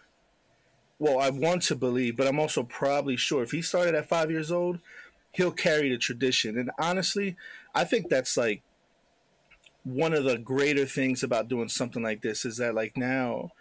well, 0.99 1.19
I 1.19 1.29
want 1.29 1.61
to 1.63 1.75
believe, 1.75 2.17
but 2.17 2.25
I'm 2.25 2.39
also 2.39 2.63
probably 2.63 3.17
sure 3.17 3.43
if 3.43 3.51
he 3.51 3.61
started 3.61 3.93
at 3.93 4.09
5 4.09 4.31
years 4.31 4.51
old, 4.51 4.79
he'll 5.31 5.51
carry 5.51 5.91
the 5.91 5.97
tradition. 5.99 6.57
And 6.57 6.71
honestly, 6.79 7.35
I 7.75 7.83
think 7.83 8.09
that's 8.09 8.35
like 8.35 8.63
one 9.87 10.13
of 10.13 10.23
the 10.23 10.37
greater 10.37 10.85
things 10.85 11.23
about 11.23 11.47
doing 11.47 11.69
something 11.69 12.03
like 12.03 12.21
this 12.21 12.45
is 12.45 12.57
that 12.57 12.75
like 12.75 12.97
now 12.97 13.51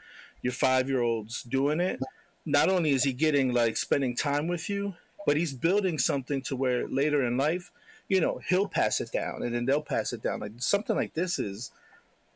your 0.42 0.52
5-year-old's 0.52 1.42
doing 1.42 1.80
it. 1.80 2.00
Not 2.44 2.68
only 2.68 2.90
is 2.90 3.04
he 3.04 3.12
getting 3.12 3.52
like 3.52 3.76
spending 3.76 4.14
time 4.14 4.48
with 4.48 4.68
you, 4.68 4.94
but 5.26 5.36
he's 5.36 5.54
building 5.54 5.98
something 5.98 6.42
to 6.42 6.56
where 6.56 6.86
later 6.88 7.24
in 7.24 7.36
life 7.36 7.70
you 8.08 8.20
know, 8.20 8.40
he'll 8.48 8.68
pass 8.68 9.00
it 9.00 9.10
down 9.12 9.42
and 9.42 9.54
then 9.54 9.64
they'll 9.66 9.82
pass 9.82 10.12
it 10.12 10.22
down. 10.22 10.40
Like 10.40 10.52
something 10.58 10.96
like 10.96 11.14
this 11.14 11.38
is 11.38 11.72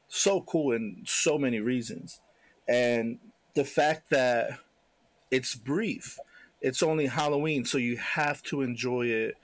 so 0.08 0.40
cool 0.40 0.72
in 0.72 1.02
so 1.06 1.38
many 1.38 1.60
reasons. 1.60 2.20
And 2.68 3.18
the 3.54 3.64
fact 3.64 4.10
that 4.10 4.58
it's 5.30 5.54
brief, 5.54 6.18
it's 6.60 6.82
only 6.82 7.06
Halloween, 7.06 7.64
so 7.64 7.78
you 7.78 7.96
have 7.96 8.42
to 8.44 8.62
enjoy 8.62 9.06
it, 9.06 9.36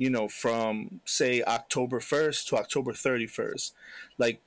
you 0.00 0.08
know, 0.08 0.28
from 0.28 1.02
say 1.04 1.42
October 1.42 2.00
1st 2.00 2.46
to 2.46 2.56
October 2.56 2.92
31st. 2.92 3.72
Like 4.16 4.40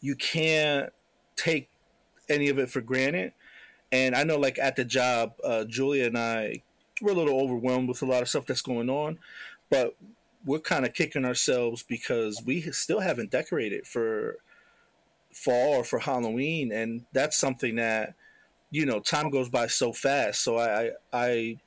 you 0.00 0.16
can't 0.16 0.90
take 1.36 1.68
any 2.30 2.48
of 2.48 2.58
it 2.58 2.70
for 2.70 2.80
granted. 2.80 3.34
And 3.92 4.16
I 4.16 4.22
know, 4.22 4.38
like 4.38 4.58
at 4.58 4.74
the 4.74 4.86
job, 4.86 5.34
uh, 5.44 5.64
Julia 5.64 6.06
and 6.06 6.16
I 6.16 6.62
we're 7.02 7.12
a 7.12 7.14
little 7.14 7.38
overwhelmed 7.38 7.90
with 7.90 8.00
a 8.00 8.06
lot 8.06 8.22
of 8.22 8.28
stuff 8.30 8.46
that's 8.46 8.62
going 8.62 8.88
on, 8.88 9.18
but 9.68 9.94
we're 10.46 10.60
kind 10.60 10.86
of 10.86 10.94
kicking 10.94 11.26
ourselves 11.26 11.82
because 11.82 12.42
we 12.42 12.62
still 12.72 13.00
haven't 13.00 13.30
decorated 13.30 13.86
for 13.86 14.38
fall 15.30 15.74
or 15.74 15.84
for 15.84 15.98
Halloween, 15.98 16.72
and 16.72 17.04
that's 17.12 17.36
something 17.36 17.74
that 17.74 18.14
you 18.70 18.86
know 18.86 18.98
time 18.98 19.28
goes 19.28 19.50
by 19.50 19.66
so 19.66 19.92
fast. 19.92 20.40
So 20.40 20.58
I 20.58 20.92
I 21.12 21.58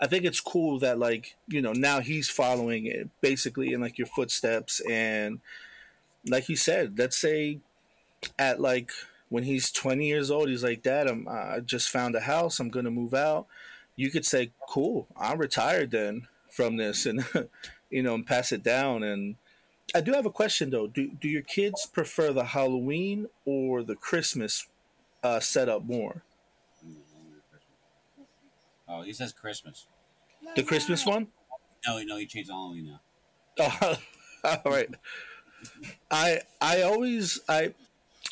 I, 0.00 0.06
think 0.06 0.24
it's 0.24 0.40
cool 0.40 0.78
that 0.80 0.98
like 0.98 1.36
you 1.46 1.60
know 1.60 1.72
now 1.72 2.00
he's 2.00 2.28
following 2.28 2.86
it 2.86 3.08
basically 3.20 3.72
in 3.72 3.80
like 3.80 3.98
your 3.98 4.06
footsteps, 4.06 4.80
and 4.88 5.40
like 6.26 6.48
you 6.48 6.56
said, 6.56 6.98
let's 6.98 7.16
say 7.16 7.58
at 8.38 8.60
like 8.60 8.90
when 9.30 9.44
he's 9.44 9.70
20 9.70 10.06
years 10.06 10.30
old, 10.30 10.48
he's 10.48 10.64
like, 10.64 10.82
Dad, 10.82 11.06
I'm, 11.06 11.26
I 11.28 11.60
just 11.60 11.88
found 11.88 12.14
a 12.14 12.20
house. 12.20 12.60
I'm 12.60 12.70
to 12.70 12.90
move 12.90 13.14
out. 13.14 13.46
You 13.96 14.10
could 14.10 14.26
say, 14.26 14.50
Cool, 14.68 15.06
I'm 15.16 15.38
retired 15.38 15.92
then 15.92 16.26
from 16.50 16.76
this 16.76 17.06
and, 17.06 17.24
you 17.90 18.02
know, 18.02 18.14
and 18.14 18.26
pass 18.26 18.52
it 18.52 18.62
down. 18.62 19.02
And 19.02 19.36
I 19.94 20.00
do 20.00 20.12
have 20.12 20.26
a 20.26 20.30
question 20.30 20.70
though. 20.70 20.88
Do, 20.88 21.12
do 21.20 21.28
your 21.28 21.42
kids 21.42 21.86
prefer 21.86 22.32
the 22.32 22.44
Halloween 22.44 23.28
or 23.44 23.82
the 23.82 23.96
Christmas 23.96 24.66
uh, 25.22 25.40
setup 25.40 25.84
more? 25.84 26.22
Oh, 28.90 29.02
he 29.02 29.12
says 29.12 29.32
Christmas. 29.32 29.86
The 30.56 30.64
Christmas 30.64 31.06
one? 31.06 31.28
No, 31.86 32.02
no, 32.02 32.16
he 32.16 32.26
changed 32.26 32.50
Halloween 32.50 32.86
now. 32.86 33.00
Oh, 33.58 33.96
all 34.64 34.72
right. 34.72 34.88
I 36.10 36.40
I 36.60 36.82
always 36.82 37.40
I 37.48 37.74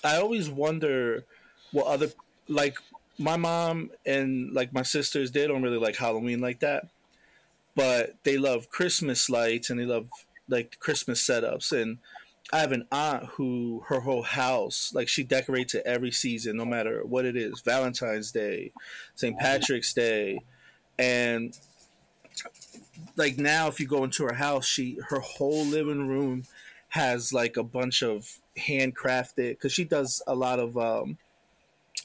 I 0.02 0.16
always 0.16 0.50
wonder 0.50 1.24
what 1.70 1.86
other 1.86 2.08
like 2.48 2.78
my 3.18 3.36
mom 3.36 3.90
and 4.06 4.52
like 4.52 4.72
my 4.72 4.82
sisters 4.82 5.32
they 5.32 5.46
don't 5.46 5.62
really 5.62 5.78
like 5.78 5.96
Halloween 5.96 6.40
like 6.40 6.60
that, 6.60 6.88
but 7.76 8.14
they 8.24 8.38
love 8.38 8.70
Christmas 8.70 9.30
lights 9.30 9.70
and 9.70 9.78
they 9.78 9.84
love 9.84 10.08
like 10.48 10.78
Christmas 10.80 11.24
setups 11.26 11.70
and 11.72 11.98
I 12.52 12.60
have 12.60 12.72
an 12.72 12.86
aunt 12.90 13.24
who 13.24 13.84
her 13.88 14.00
whole 14.00 14.22
house 14.22 14.92
like 14.94 15.08
she 15.08 15.22
decorates 15.22 15.74
it 15.74 15.82
every 15.84 16.10
season 16.10 16.56
no 16.56 16.64
matter 16.64 17.04
what 17.04 17.24
it 17.24 17.36
is. 17.36 17.60
Valentine's 17.60 18.32
Day, 18.32 18.72
St. 19.14 19.38
Patrick's 19.38 19.92
Day, 19.92 20.40
and 20.98 21.58
like 23.16 23.36
now 23.36 23.68
if 23.68 23.78
you 23.80 23.86
go 23.86 24.04
into 24.04 24.24
her 24.24 24.34
house 24.34 24.66
she 24.66 24.98
her 25.08 25.20
whole 25.20 25.64
living 25.64 26.08
room 26.08 26.44
has 26.90 27.32
like 27.32 27.56
a 27.56 27.62
bunch 27.62 28.02
of 28.02 28.38
handcrafted 28.58 29.50
because 29.50 29.72
she 29.72 29.84
does 29.84 30.22
a 30.26 30.34
lot 30.34 30.58
of 30.58 30.78
um 30.78 31.18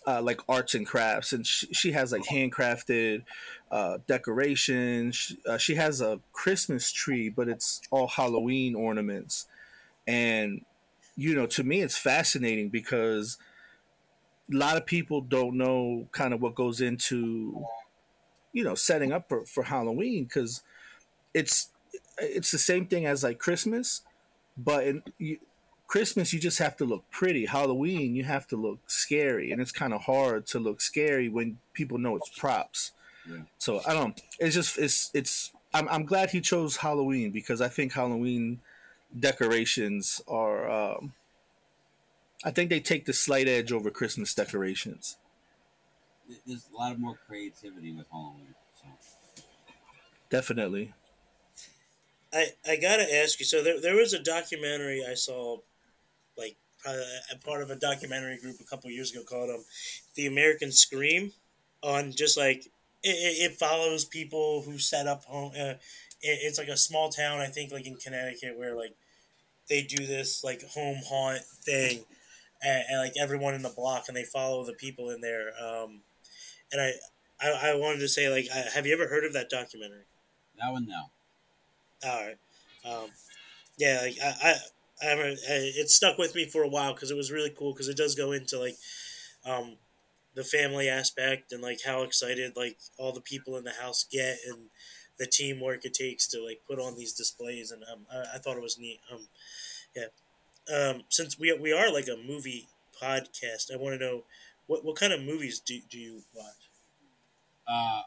uh, 0.05 0.21
like 0.21 0.41
arts 0.49 0.75
and 0.75 0.85
crafts. 0.85 1.31
And 1.31 1.47
she, 1.47 1.67
she 1.67 1.91
has 1.93 2.11
like 2.11 2.23
handcrafted 2.23 3.23
uh, 3.71 3.99
decorations. 4.05 5.15
She, 5.15 5.37
uh, 5.47 5.57
she 5.57 5.75
has 5.75 6.01
a 6.01 6.19
christmas 6.33 6.91
tree 6.91 7.29
but 7.29 7.47
it's 7.47 7.81
all 7.89 8.07
halloween 8.07 8.75
ornaments 8.75 9.47
and 10.07 10.65
you 11.15 11.35
know 11.35 11.45
to 11.45 11.63
me 11.63 11.81
it's 11.81 11.97
fascinating 11.97 12.69
because 12.69 13.37
a 14.51 14.55
lot 14.55 14.77
of 14.77 14.85
people 14.85 15.21
don't 15.21 15.57
know 15.57 16.07
kind 16.11 16.33
of 16.33 16.41
what 16.41 16.55
goes 16.55 16.81
into 16.81 17.65
you 18.51 18.63
know 18.63 18.75
setting 18.75 19.11
up 19.11 19.29
for, 19.29 19.45
for 19.45 19.63
halloween 19.63 20.23
because 20.25 20.61
it's 21.33 21.69
it's 22.19 22.51
the 22.51 22.59
same 22.59 22.85
thing 22.85 23.05
as 23.05 23.23
like 23.23 23.39
christmas 23.39 24.01
but 24.57 24.85
in 24.85 25.03
you, 25.17 25.39
christmas 25.87 26.33
you 26.33 26.39
just 26.39 26.59
have 26.59 26.77
to 26.77 26.85
look 26.85 27.09
pretty 27.11 27.45
halloween 27.45 28.15
you 28.15 28.23
have 28.23 28.47
to 28.47 28.55
look 28.57 28.79
scary 28.89 29.51
and 29.51 29.61
it's 29.61 29.71
kind 29.71 29.93
of 29.93 30.01
hard 30.03 30.45
to 30.47 30.59
look 30.59 30.81
scary 30.81 31.29
when 31.29 31.59
people 31.73 31.97
know 31.97 32.15
it's 32.15 32.29
props 32.29 32.91
Yeah. 33.29 33.43
so 33.59 33.81
i 33.87 33.93
don't 33.93 34.21
it's 34.39 34.55
just 34.55 34.77
it's 34.77 35.11
it's 35.13 35.51
I'm, 35.73 35.87
I'm 35.89 36.05
glad 36.05 36.31
he 36.31 36.41
chose 36.41 36.77
halloween 36.77 37.31
because 37.31 37.61
i 37.61 37.69
think 37.69 37.93
halloween 37.93 38.61
decorations 39.17 40.21
are 40.27 40.69
um 40.69 41.13
i 42.43 42.51
think 42.51 42.69
they 42.69 42.79
take 42.79 43.05
the 43.05 43.13
slight 43.13 43.47
edge 43.47 43.71
over 43.71 43.89
christmas 43.89 44.33
decorations 44.33 45.17
There's 46.45 46.67
a 46.73 46.75
lot 46.75 46.91
of 46.91 46.99
more 46.99 47.17
creativity 47.27 47.91
with 47.91 48.07
Halloween. 48.09 48.55
So 48.75 48.87
definitely 50.29 50.93
I, 52.33 52.47
I 52.67 52.75
gotta 52.77 53.13
ask 53.15 53.39
you. 53.39 53.45
So 53.45 53.63
there, 53.63 53.79
there 53.79 53.95
was 53.95 54.13
a 54.13 54.21
documentary 54.21 55.05
I 55.07 55.13
saw, 55.13 55.59
like 56.37 56.57
uh, 56.87 56.97
a 57.31 57.37
part 57.37 57.61
of 57.61 57.69
a 57.69 57.75
documentary 57.75 58.39
group 58.39 58.57
a 58.59 58.63
couple 58.65 58.89
years 58.91 59.11
ago 59.11 59.23
called 59.23 59.49
um, 59.49 59.65
"The 60.15 60.27
American 60.27 60.71
Scream," 60.71 61.33
on 61.83 62.11
just 62.11 62.37
like 62.37 62.67
it, 63.03 63.09
it 63.09 63.51
it 63.51 63.57
follows 63.57 64.05
people 64.05 64.63
who 64.63 64.79
set 64.79 65.07
up 65.07 65.25
home. 65.25 65.51
Uh, 65.53 65.75
it, 66.21 66.39
it's 66.43 66.59
like 66.59 66.69
a 66.69 66.77
small 66.77 67.09
town, 67.09 67.39
I 67.39 67.47
think, 67.47 67.71
like 67.71 67.87
in 67.87 67.95
Connecticut, 67.97 68.57
where 68.57 68.75
like 68.75 68.95
they 69.69 69.81
do 69.81 70.05
this 70.05 70.43
like 70.43 70.61
home 70.69 71.01
haunt 71.07 71.41
thing, 71.63 72.05
and, 72.61 72.83
and 72.89 72.99
like 72.99 73.13
everyone 73.19 73.53
in 73.53 73.61
the 73.61 73.69
block, 73.69 74.05
and 74.07 74.17
they 74.17 74.23
follow 74.23 74.65
the 74.65 74.73
people 74.73 75.09
in 75.09 75.21
there. 75.21 75.51
Um, 75.61 76.01
and 76.71 76.81
I, 76.81 76.91
I, 77.41 77.71
I 77.71 77.75
wanted 77.75 77.99
to 77.99 78.07
say, 78.07 78.29
like, 78.29 78.47
I, 78.53 78.69
have 78.73 78.85
you 78.85 78.93
ever 78.93 79.07
heard 79.07 79.25
of 79.25 79.33
that 79.33 79.49
documentary? 79.49 80.05
that 80.59 80.71
one, 80.71 80.87
no. 80.87 81.03
All 82.05 82.25
right. 82.25 82.37
Um, 82.85 83.09
yeah, 83.77 84.01
like, 84.01 84.17
I, 84.23 84.33
I, 84.43 84.55
I 85.01 85.09
haven't. 85.09 85.39
It 85.47 85.89
stuck 85.89 86.17
with 86.17 86.35
me 86.35 86.47
for 86.47 86.63
a 86.63 86.69
while 86.69 86.93
because 86.93 87.11
it 87.11 87.17
was 87.17 87.31
really 87.31 87.53
cool 87.57 87.73
because 87.73 87.87
it 87.87 87.97
does 87.97 88.15
go 88.15 88.31
into 88.31 88.59
like, 88.59 88.75
um, 89.45 89.77
the 90.35 90.43
family 90.43 90.89
aspect 90.89 91.51
and 91.51 91.61
like 91.61 91.79
how 91.85 92.01
excited 92.03 92.53
like 92.55 92.77
all 92.97 93.11
the 93.11 93.21
people 93.21 93.57
in 93.57 93.63
the 93.63 93.71
house 93.71 94.05
get 94.11 94.37
and 94.47 94.69
the 95.19 95.25
teamwork 95.27 95.85
it 95.85 95.93
takes 95.93 96.27
to 96.27 96.43
like 96.43 96.61
put 96.67 96.79
on 96.79 96.97
these 96.97 97.13
displays 97.13 97.71
and 97.71 97.83
um, 97.91 98.05
I, 98.11 98.35
I 98.35 98.37
thought 98.39 98.57
it 98.57 98.63
was 98.63 98.77
neat. 98.79 98.99
Um, 99.11 99.27
yeah. 99.95 100.05
Um, 100.75 101.03
since 101.09 101.37
we 101.39 101.51
we 101.59 101.73
are 101.73 101.91
like 101.91 102.07
a 102.07 102.17
movie 102.17 102.67
podcast, 103.01 103.71
I 103.73 103.77
want 103.77 103.99
to 103.99 104.05
know 104.05 104.23
What 104.67 104.85
what 104.85 104.95
kind 104.95 105.13
of 105.13 105.21
movies 105.21 105.59
do 105.59 105.79
do 105.89 105.97
you 105.99 106.21
watch? 106.35 106.63
Uh, 107.67 108.03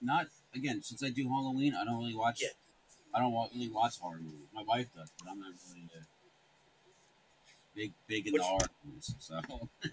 not 0.00 0.26
again 0.54 0.82
since 0.82 1.02
I 1.02 1.10
do 1.10 1.28
Halloween. 1.28 1.74
I 1.74 1.84
don't 1.84 1.98
really 1.98 2.14
watch. 2.14 2.40
Yeah. 2.42 2.48
I 3.14 3.18
don't 3.20 3.34
really 3.54 3.68
watch 3.70 3.98
horror 3.98 4.18
movies. 4.22 4.48
My 4.54 4.62
wife 4.62 4.86
does, 4.96 5.10
but 5.18 5.30
I'm 5.30 5.40
not 5.40 5.52
really 5.68 5.88
uh, 5.96 6.00
big 7.74 7.92
big 8.06 8.26
in 8.26 8.32
Which- 8.34 8.42
horror 8.42 8.68
movies. 8.84 9.14
So 9.18 9.40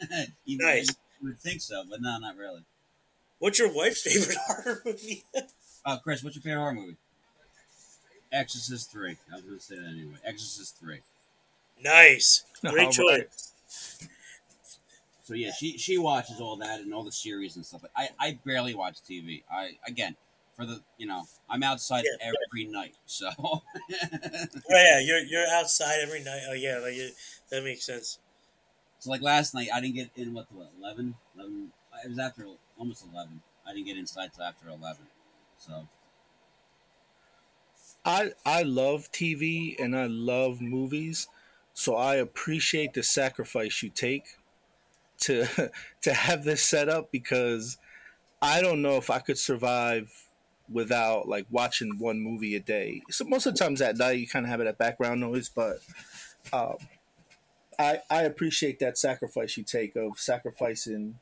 Nice. 0.48 0.90
you 1.22 1.28
would 1.30 1.40
think 1.40 1.62
so, 1.62 1.84
but 1.90 2.02
no, 2.02 2.18
not 2.20 2.38
really. 2.38 2.64
What's 3.40 3.60
your 3.60 3.72
wife's 3.74 4.02
favorite 4.02 4.38
horror 4.48 4.82
movie? 4.86 5.24
Uh, 5.86 5.98
Chris, 6.00 6.24
what's 6.24 6.36
your 6.36 6.44
favorite 6.44 6.60
horror 6.62 6.74
movie? 6.74 6.98
Exorcist 8.32 8.92
three. 8.92 9.18
I 9.32 9.36
was 9.36 9.44
gonna 9.44 9.60
say 9.60 9.76
that 9.76 9.86
anyway. 9.88 10.16
Exorcist 10.24 10.78
three. 10.78 11.00
nice, 11.82 12.44
great 12.66 12.88
All 12.88 12.92
choice. 12.92 13.54
right. 14.02 14.10
So 15.24 15.34
yeah, 15.34 15.52
she 15.52 15.78
she 15.78 15.98
watches 15.98 16.40
all 16.40 16.56
that 16.58 16.80
and 16.80 16.94
all 16.94 17.04
the 17.04 17.12
series 17.12 17.56
and 17.56 17.66
stuff. 17.66 17.84
I 17.96 18.10
I 18.20 18.40
barely 18.46 18.74
watch 18.76 19.02
TV. 19.02 19.44
I 19.52 19.78
again 19.86 20.16
for 20.56 20.66
the 20.66 20.82
you 20.98 21.06
know 21.06 21.24
I'm 21.50 21.64
outside 21.64 22.06
Yeah. 22.06 22.32
every 22.50 22.66
night, 22.66 22.96
so 23.06 23.30
Oh 23.40 23.62
yeah, 24.70 25.00
you're 25.00 25.20
you're 25.20 25.48
outside 25.52 26.00
every 26.02 26.24
night. 26.24 26.42
Oh 26.50 26.54
yeah, 26.54 26.80
like 26.80 26.94
it, 26.94 27.14
that 27.50 27.64
makes 27.64 27.86
sense. 27.86 28.20
so 29.00 29.10
like 29.12 29.22
last 29.22 29.54
night 29.56 29.70
I 29.74 29.82
didn't 29.82 29.96
get 29.96 30.12
in 30.16 30.34
what 30.34 30.48
what 30.54 30.72
11? 30.80 31.16
11 31.36 31.74
It 32.06 32.10
was 32.10 32.20
after 32.20 32.46
almost 32.78 33.06
eleven. 33.12 33.42
I 33.68 33.74
didn't 33.74 33.88
get 33.88 33.98
inside 33.98 34.34
till 34.34 34.46
after 34.46 34.70
eleven. 34.70 35.08
So 35.58 35.88
I 38.06 38.32
I 38.46 38.64
love 38.64 39.12
TV 39.12 39.76
and 39.80 39.96
I 39.96 40.08
love 40.08 40.62
movies, 40.62 41.28
so 41.74 41.96
I 41.96 42.16
appreciate 42.16 42.94
the 42.94 43.04
sacrifice 43.04 43.84
you 43.84 43.90
take 43.90 44.38
to 45.20 45.72
to 46.02 46.14
have 46.14 46.44
this 46.44 46.64
set 46.64 46.90
up 46.90 47.12
because 47.12 47.78
I 48.42 48.62
don't 48.62 48.82
know 48.82 48.98
if 48.98 49.10
I 49.10 49.20
could 49.20 49.38
survive 49.38 50.28
without 50.72 51.28
like 51.28 51.48
watching 51.50 51.98
one 51.98 52.20
movie 52.20 52.56
a 52.56 52.60
day. 52.60 53.02
So 53.10 53.26
most 53.26 53.46
of 53.46 53.54
the 53.54 53.60
times 53.60 53.82
at 53.82 53.98
night 53.98 54.20
you 54.20 54.28
kind 54.28 54.46
of 54.46 54.50
have 54.50 54.62
it 54.62 54.68
at 54.68 54.78
background 54.78 55.22
noise, 55.22 55.50
but 55.50 55.80
um, 56.54 56.78
I 57.80 58.00
I 58.10 58.24
appreciate 58.24 58.80
that 58.80 58.98
sacrifice 58.98 59.58
you 59.58 59.64
take 59.64 59.96
of 59.96 60.20
sacrificing 60.20 61.20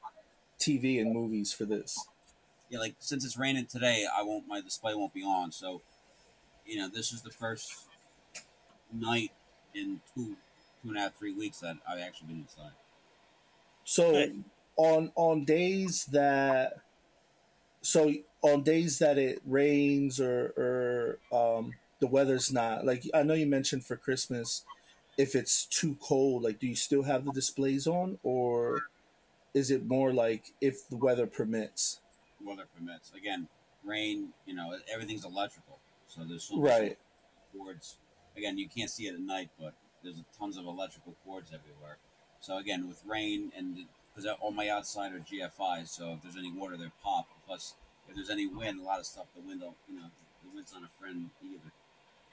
TV 0.60 1.02
and 1.02 1.13
movies 1.13 1.54
for 1.54 1.65
this. 1.65 2.06
Yeah, 2.69 2.80
like 2.80 2.95
since 2.99 3.25
it's 3.25 3.38
raining 3.38 3.65
today, 3.67 4.08
I 4.13 4.23
won't 4.23 4.47
my 4.47 4.62
display 4.62 4.95
won't 4.95 5.13
be 5.13 5.23
on. 5.23 5.51
So 5.51 5.82
you 6.65 6.78
know 6.78 6.89
this 6.89 7.13
is 7.13 7.23
the 7.23 7.32
first 7.32 7.88
night 8.91 9.32
in 9.73 10.01
two 10.13 10.38
two 10.82 10.89
and 10.89 10.97
a 10.97 11.01
half 11.01 11.15
three 11.15 11.34
weeks 11.34 11.60
that 11.60 11.78
I've 11.88 11.99
actually 11.99 12.28
been 12.28 12.38
inside. 12.41 12.73
So 13.86 14.06
Right. 14.13 14.32
on 14.78 15.12
on 15.15 15.45
days 15.45 16.06
that 16.12 16.73
so 17.84 18.12
on 18.41 18.63
days 18.63 18.99
that 18.99 19.17
it 19.17 19.41
rains 19.45 20.19
or 20.19 21.19
or 21.32 21.38
um 21.38 21.78
the 21.99 22.08
weather's 22.08 22.51
not 22.51 22.86
like 22.86 23.04
I 23.13 23.23
know 23.23 23.34
you 23.34 23.45
mentioned 23.45 23.86
for 23.86 23.97
Christmas 23.97 24.65
if 25.17 25.36
it's 25.36 25.65
too 25.67 25.97
cold 26.01 26.43
like 26.43 26.60
do 26.60 26.67
you 26.67 26.75
still 26.75 27.04
have 27.04 27.25
the 27.25 27.32
displays 27.32 27.88
on 27.88 28.19
or 28.23 28.86
is 29.54 29.71
it 29.71 29.86
more 29.86 30.13
like 30.13 30.47
if 30.62 30.88
the 30.89 30.97
weather 30.97 31.28
permits? 31.28 32.01
Weather 32.45 32.67
permits. 32.75 33.12
Again, 33.13 33.47
rain, 33.84 34.34
you 34.45 34.53
know, 34.53 34.77
everything's 34.91 35.25
electrical. 35.25 35.79
So 36.08 36.23
there's 36.23 36.43
so 36.45 36.62
Right. 36.62 36.97
cords. 37.58 37.97
Again, 38.38 38.58
you 38.58 38.67
can't 38.67 38.89
see 38.89 39.08
it 39.08 39.13
at 39.15 39.19
night, 39.21 39.49
but 39.60 39.73
there's 40.03 40.21
tons 40.38 40.58
of 40.58 40.65
electrical 40.65 41.15
cords 41.25 41.51
everywhere. 41.53 41.97
So 42.39 42.58
again, 42.58 42.88
with 42.88 43.03
rain 43.05 43.51
and 43.55 43.88
because 44.13 44.29
all 44.39 44.51
my 44.51 44.69
outside 44.69 45.13
are 45.13 45.19
GFIs, 45.19 45.89
so 45.89 46.13
if 46.13 46.21
there's 46.21 46.38
any 46.38 46.51
water, 46.51 46.77
they 46.77 46.89
pop. 47.03 47.27
Plus, 47.45 47.75
if 48.08 48.15
there's 48.15 48.29
any 48.29 48.47
wind, 48.47 48.79
a 48.79 48.84
lot 48.84 48.99
of 48.99 49.05
stuff, 49.05 49.25
the 49.36 49.41
wind, 49.41 49.62
you 49.89 49.95
know, 49.95 50.10
the 50.43 50.49
wind's 50.53 50.73
not 50.73 50.84
a 50.84 50.89
friend 50.99 51.29
either. 51.43 51.71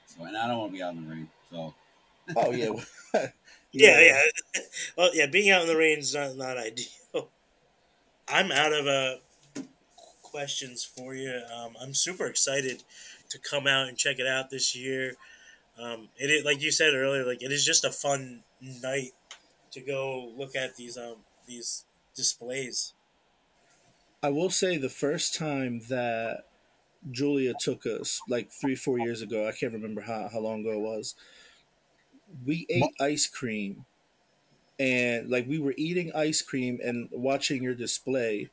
So, 0.05 0.25
and 0.25 0.37
I 0.37 0.47
don't 0.47 0.59
want 0.59 0.71
to 0.71 0.77
be 0.77 0.83
out 0.83 0.95
in 0.95 1.05
the 1.05 1.11
rain. 1.11 1.29
So, 1.49 1.73
Oh 2.35 2.51
yeah. 2.51 2.71
Yeah, 3.75 4.01
yeah. 4.01 4.61
well, 4.97 5.09
yeah. 5.15 5.25
Being 5.27 5.49
out 5.49 5.63
in 5.63 5.67
the 5.67 5.77
rain 5.77 5.99
is 5.99 6.13
not 6.13 6.35
not 6.35 6.57
ideal. 6.57 7.31
I'm 8.27 8.51
out 8.51 8.73
of 8.73 8.87
uh, 8.87 9.15
questions 10.33 10.83
for 10.83 11.13
you. 11.13 11.41
Um, 11.55 11.77
I'm 11.79 11.93
super 11.93 12.25
excited 12.25 12.83
to 13.29 13.37
come 13.37 13.67
out 13.67 13.87
and 13.87 13.95
check 13.95 14.17
it 14.17 14.25
out 14.25 14.49
this 14.49 14.75
year. 14.75 15.13
Um, 15.77 16.09
it 16.17 16.31
is 16.31 16.43
like 16.43 16.61
you 16.61 16.71
said 16.71 16.95
earlier, 16.95 17.23
like 17.23 17.43
it 17.43 17.51
is 17.51 17.63
just 17.63 17.85
a 17.85 17.91
fun 17.91 18.43
night 18.59 19.11
to 19.71 19.79
go 19.81 20.33
look 20.35 20.55
at 20.55 20.75
these 20.75 20.97
um 20.97 21.17
these 21.47 21.85
displays. 22.15 22.93
I 24.23 24.29
will 24.29 24.49
say 24.49 24.77
the 24.77 24.89
first 24.89 25.35
time 25.35 25.81
that 25.89 26.45
Julia 27.11 27.53
took 27.59 27.85
us, 27.85 28.21
like 28.27 28.51
three, 28.51 28.75
four 28.75 28.97
years 28.97 29.21
ago, 29.21 29.47
I 29.47 29.51
can't 29.51 29.73
remember 29.73 30.01
how, 30.01 30.29
how 30.31 30.39
long 30.39 30.61
ago 30.61 30.71
it 30.71 30.79
was, 30.79 31.15
we 32.45 32.65
ate 32.69 32.93
ice 32.99 33.27
cream. 33.27 33.85
And 34.79 35.29
like 35.29 35.47
we 35.47 35.59
were 35.59 35.75
eating 35.77 36.11
ice 36.15 36.41
cream 36.41 36.79
and 36.83 37.09
watching 37.11 37.61
your 37.61 37.75
display. 37.75 38.49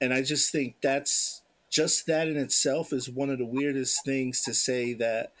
And 0.00 0.12
I 0.12 0.22
just 0.22 0.52
think 0.52 0.76
that's 0.82 1.42
just 1.70 2.06
that 2.06 2.28
in 2.28 2.36
itself 2.36 2.92
is 2.92 3.08
one 3.10 3.30
of 3.30 3.38
the 3.38 3.46
weirdest 3.46 4.04
things 4.04 4.42
to 4.42 4.54
say 4.54 4.92
that 4.94 5.32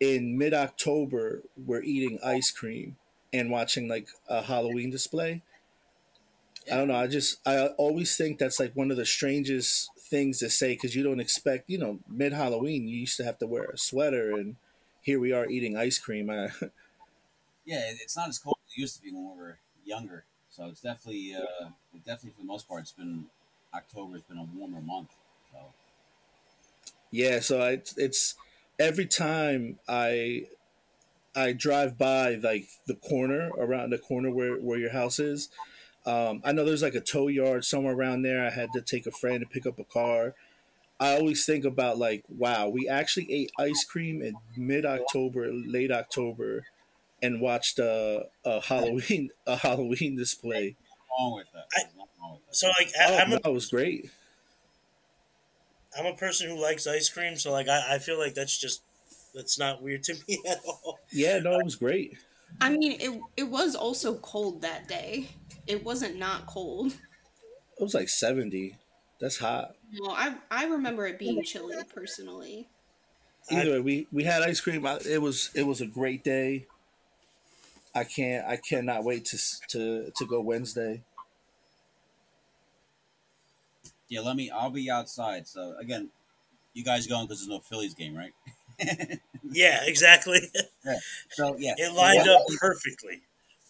in 0.00 0.36
mid 0.38 0.54
October 0.54 1.42
we're 1.56 1.82
eating 1.82 2.18
ice 2.24 2.50
cream 2.50 2.96
and 3.32 3.50
watching 3.50 3.88
like 3.88 4.08
a 4.28 4.42
Halloween 4.42 4.90
display. 4.90 5.42
I 6.70 6.76
don't 6.76 6.88
know. 6.88 6.96
I 6.96 7.06
just 7.06 7.46
I 7.46 7.68
always 7.78 8.16
think 8.16 8.38
that's 8.38 8.58
like 8.58 8.74
one 8.74 8.90
of 8.90 8.96
the 8.96 9.06
strangest 9.06 9.90
things 9.98 10.38
to 10.38 10.50
say 10.50 10.74
because 10.74 10.94
you 10.96 11.02
don't 11.02 11.20
expect 11.20 11.70
you 11.70 11.78
know 11.78 12.00
mid 12.08 12.32
Halloween 12.32 12.88
you 12.88 12.98
used 12.98 13.16
to 13.18 13.24
have 13.24 13.38
to 13.38 13.46
wear 13.46 13.64
a 13.64 13.78
sweater 13.78 14.32
and 14.32 14.56
here 15.06 15.20
we 15.20 15.30
are 15.30 15.46
eating 15.48 15.76
ice 15.76 15.98
cream. 16.00 16.28
I, 16.28 16.48
yeah, 17.64 17.82
it's 18.02 18.16
not 18.16 18.28
as 18.28 18.40
cold 18.40 18.56
as 18.66 18.72
it 18.72 18.80
used 18.80 18.96
to 18.96 19.02
be 19.02 19.12
when 19.12 19.30
we 19.30 19.38
were 19.38 19.58
younger. 19.84 20.24
So 20.50 20.66
it's 20.66 20.80
definitely, 20.80 21.32
uh, 21.36 21.68
definitely 22.04 22.30
for 22.30 22.40
the 22.40 22.46
most 22.46 22.66
part, 22.66 22.82
it's 22.82 22.92
been 22.92 23.26
October. 23.76 24.16
It's 24.16 24.26
been 24.26 24.38
a 24.38 24.48
warmer 24.56 24.80
month. 24.80 25.10
So 25.52 25.58
yeah, 27.10 27.40
so 27.40 27.62
I, 27.62 27.82
it's 27.96 28.34
every 28.78 29.06
time 29.06 29.78
I 29.88 30.46
I 31.34 31.52
drive 31.52 31.98
by 31.98 32.34
like 32.34 32.68
the 32.86 32.94
corner 32.94 33.50
around 33.58 33.90
the 33.90 33.98
corner 33.98 34.30
where 34.30 34.56
where 34.56 34.78
your 34.78 34.92
house 34.92 35.18
is. 35.18 35.50
Um, 36.06 36.40
I 36.44 36.52
know 36.52 36.64
there's 36.64 36.82
like 36.82 36.94
a 36.94 37.00
tow 37.00 37.26
yard 37.26 37.64
somewhere 37.64 37.94
around 37.94 38.22
there. 38.22 38.46
I 38.46 38.50
had 38.50 38.72
to 38.74 38.80
take 38.80 39.06
a 39.06 39.10
friend 39.10 39.40
to 39.40 39.46
pick 39.46 39.66
up 39.66 39.78
a 39.78 39.84
car. 39.84 40.34
I 40.98 41.16
always 41.16 41.44
think 41.44 41.64
about 41.64 41.98
like, 41.98 42.24
wow, 42.28 42.68
we 42.68 42.88
actually 42.88 43.30
ate 43.30 43.52
ice 43.58 43.84
cream 43.84 44.22
in 44.22 44.36
mid 44.56 44.86
October, 44.86 45.52
late 45.52 45.90
October, 45.90 46.64
and 47.20 47.40
watched 47.40 47.78
a, 47.78 48.28
a 48.44 48.60
Halloween 48.62 49.30
a 49.46 49.56
Halloween 49.56 50.16
display. 50.16 50.76
Wrong 51.10 51.34
with 51.34 51.48
that. 51.52 51.66
I- 51.76 51.84
wrong 52.20 52.32
with 52.34 52.46
that. 52.46 52.56
So 52.56 52.68
like 52.78 52.92
Oh, 53.06 53.16
I, 53.16 53.22
I'm 53.22 53.32
a 53.32 53.38
that 53.42 53.52
was 53.52 53.66
great. 53.66 54.10
I'm 55.98 56.06
a 56.06 56.16
person 56.16 56.48
who 56.48 56.60
likes 56.60 56.86
ice 56.86 57.08
cream, 57.08 57.36
so 57.36 57.50
like 57.52 57.68
I, 57.68 57.94
I 57.94 57.98
feel 57.98 58.18
like 58.18 58.34
that's 58.34 58.58
just 58.58 58.82
that's 59.34 59.58
not 59.58 59.82
weird 59.82 60.02
to 60.04 60.14
me 60.28 60.42
at 60.48 60.58
all. 60.66 60.98
Yeah, 61.12 61.38
no, 61.38 61.58
it 61.58 61.64
was 61.64 61.76
great. 61.76 62.18
I 62.60 62.70
mean, 62.70 63.00
it 63.00 63.20
it 63.36 63.44
was 63.50 63.74
also 63.74 64.18
cold 64.18 64.62
that 64.62 64.88
day. 64.88 65.30
It 65.66 65.84
wasn't 65.84 66.16
not 66.16 66.46
cold. 66.46 66.92
It 67.78 67.82
was 67.82 67.94
like 67.94 68.08
seventy. 68.08 68.76
That's 69.20 69.38
hot. 69.38 69.76
No, 69.90 70.10
I 70.10 70.38
I 70.50 70.66
remember 70.66 71.06
it 71.06 71.18
being 71.18 71.42
chilly 71.42 71.82
personally. 71.84 72.68
Either 73.50 73.72
way, 73.72 73.80
we 73.80 74.08
we 74.10 74.24
had 74.24 74.42
ice 74.42 74.60
cream. 74.60 74.84
It 74.86 75.22
was 75.22 75.50
it 75.54 75.62
was 75.64 75.80
a 75.80 75.86
great 75.86 76.24
day. 76.24 76.66
I 77.96 78.04
can't 78.04 78.46
I 78.46 78.56
cannot 78.56 79.04
wait 79.04 79.24
to 79.26 79.38
to 79.70 80.12
to 80.16 80.26
go 80.26 80.40
Wednesday. 80.40 81.02
Yeah, 84.08 84.20
let 84.20 84.36
me. 84.36 84.50
I'll 84.50 84.70
be 84.70 84.90
outside. 84.90 85.46
So 85.48 85.74
again, 85.78 86.10
you 86.74 86.84
guys 86.84 87.06
going 87.06 87.26
because 87.26 87.40
there's 87.40 87.48
no 87.48 87.60
Phillies 87.60 87.94
game, 87.94 88.16
right? 88.16 88.34
Yeah, 89.48 89.82
exactly. 89.86 90.40
So 91.30 91.56
yeah, 91.58 91.74
It 91.78 91.94
lined 91.94 92.28
up 92.28 92.42
perfectly. 92.58 93.22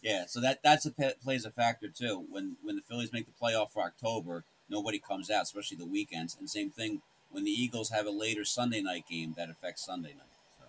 Yeah, 0.02 0.24
so 0.26 0.40
that 0.40 0.60
that's 0.62 0.86
a 0.86 0.90
pa- 0.92 1.12
plays 1.22 1.44
a 1.44 1.50
factor 1.50 1.88
too. 1.88 2.24
When 2.30 2.56
when 2.62 2.76
the 2.76 2.82
Phillies 2.82 3.12
make 3.12 3.26
the 3.26 3.32
playoff 3.40 3.70
for 3.70 3.82
October, 3.82 4.44
nobody 4.70 4.98
comes 4.98 5.30
out, 5.30 5.42
especially 5.42 5.76
the 5.76 5.86
weekends. 5.86 6.36
And 6.38 6.48
same 6.48 6.70
thing 6.70 7.02
when 7.30 7.44
the 7.44 7.50
Eagles 7.50 7.90
have 7.90 8.06
a 8.06 8.10
later 8.10 8.44
Sunday 8.44 8.80
night 8.82 9.04
game 9.08 9.34
that 9.36 9.50
affects 9.50 9.84
Sunday 9.84 10.10
night. 10.14 10.32
So 10.58 10.64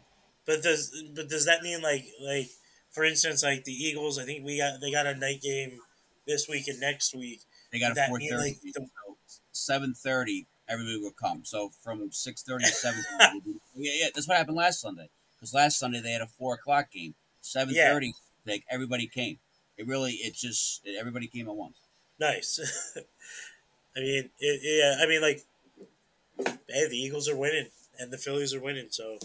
But 0.45 0.63
does 0.63 1.03
but 1.15 1.29
does 1.29 1.45
that 1.45 1.63
mean 1.63 1.81
like 1.81 2.05
like 2.21 2.49
for 2.91 3.03
instance 3.03 3.43
like 3.43 3.63
the 3.63 3.71
Eagles? 3.73 4.17
I 4.19 4.23
think 4.25 4.45
we 4.45 4.57
got 4.57 4.79
they 4.81 4.91
got 4.91 5.05
a 5.05 5.15
night 5.15 5.41
game 5.41 5.79
this 6.25 6.47
week 6.47 6.67
and 6.67 6.79
next 6.79 7.15
week. 7.15 7.41
they 7.71 7.79
got 7.79 7.97
a 7.97 8.07
four 8.07 8.19
thirty. 8.19 8.35
like, 8.35 8.61
the- 8.61 8.87
Seven 9.51 9.93
thirty, 9.93 10.45
everybody 10.69 10.97
will 10.99 11.11
come. 11.11 11.43
So 11.43 11.71
from 11.83 12.11
six 12.11 12.43
thirty 12.43 12.65
to 12.65 12.71
seven 12.71 13.03
thirty. 13.19 13.41
yeah, 13.75 13.91
yeah, 13.95 14.07
that's 14.13 14.27
what 14.27 14.37
happened 14.37 14.57
last 14.57 14.79
Sunday. 14.81 15.09
Because 15.35 15.53
last 15.53 15.79
Sunday 15.79 15.99
they 15.99 16.11
had 16.11 16.21
a 16.21 16.27
four 16.27 16.53
o'clock 16.55 16.91
game. 16.91 17.15
Seven 17.41 17.73
thirty, 17.91 18.13
like 18.45 18.63
everybody 18.69 19.07
came. 19.07 19.39
It 19.77 19.87
really, 19.87 20.13
it 20.13 20.33
just 20.35 20.85
everybody 20.99 21.27
came 21.27 21.47
at 21.49 21.55
once. 21.55 21.75
Nice. 22.19 22.59
I 23.97 23.99
mean, 23.99 24.29
it, 24.39 24.61
yeah. 24.63 25.03
I 25.03 25.07
mean, 25.07 25.21
like, 25.21 25.41
hey, 26.69 26.87
the 26.87 26.97
Eagles 26.97 27.27
are 27.27 27.35
winning 27.35 27.67
and 27.99 28.11
the 28.11 28.17
Phillies 28.17 28.53
are 28.53 28.61
winning. 28.61 28.87
So 28.91 29.17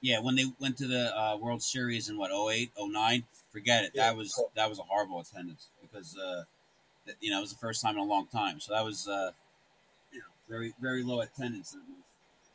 Yeah, 0.00 0.20
when 0.20 0.36
they 0.36 0.44
went 0.60 0.76
to 0.78 0.86
the 0.86 1.16
uh, 1.18 1.36
World 1.36 1.62
Series 1.62 2.08
in 2.08 2.18
what 2.18 2.30
08, 2.30 2.70
09, 2.78 3.24
forget 3.50 3.84
it. 3.84 3.92
Yeah. 3.94 4.08
That 4.08 4.16
was 4.16 4.42
that 4.54 4.68
was 4.68 4.78
a 4.78 4.82
horrible 4.82 5.20
attendance 5.20 5.68
because 5.80 6.16
uh, 6.16 6.44
that, 7.06 7.16
you 7.20 7.30
know 7.30 7.38
it 7.38 7.42
was 7.42 7.52
the 7.52 7.58
first 7.58 7.82
time 7.82 7.94
in 7.94 8.00
a 8.00 8.04
long 8.04 8.26
time. 8.26 8.60
So 8.60 8.74
that 8.74 8.84
was 8.84 9.08
uh, 9.08 9.32
you 10.12 10.18
know 10.18 10.24
very 10.48 10.74
very 10.80 11.02
low 11.02 11.20
attendance. 11.20 11.76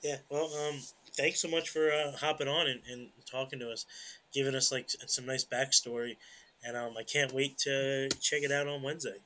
yeah. 0.03 0.17
Well, 0.29 0.51
um, 0.67 0.79
thanks 1.13 1.41
so 1.41 1.49
much 1.49 1.69
for 1.69 1.91
uh, 1.91 2.11
hopping 2.17 2.47
on 2.47 2.67
and, 2.67 2.81
and 2.89 3.09
talking 3.29 3.59
to 3.59 3.69
us, 3.71 3.85
giving 4.33 4.55
us 4.55 4.71
like 4.71 4.89
some 4.89 5.25
nice 5.25 5.43
backstory, 5.43 6.17
and 6.63 6.77
um, 6.77 6.93
I 6.97 7.03
can't 7.03 7.33
wait 7.33 7.57
to 7.59 8.09
check 8.19 8.43
it 8.43 8.51
out 8.51 8.67
on 8.67 8.83
Wednesday. 8.83 9.17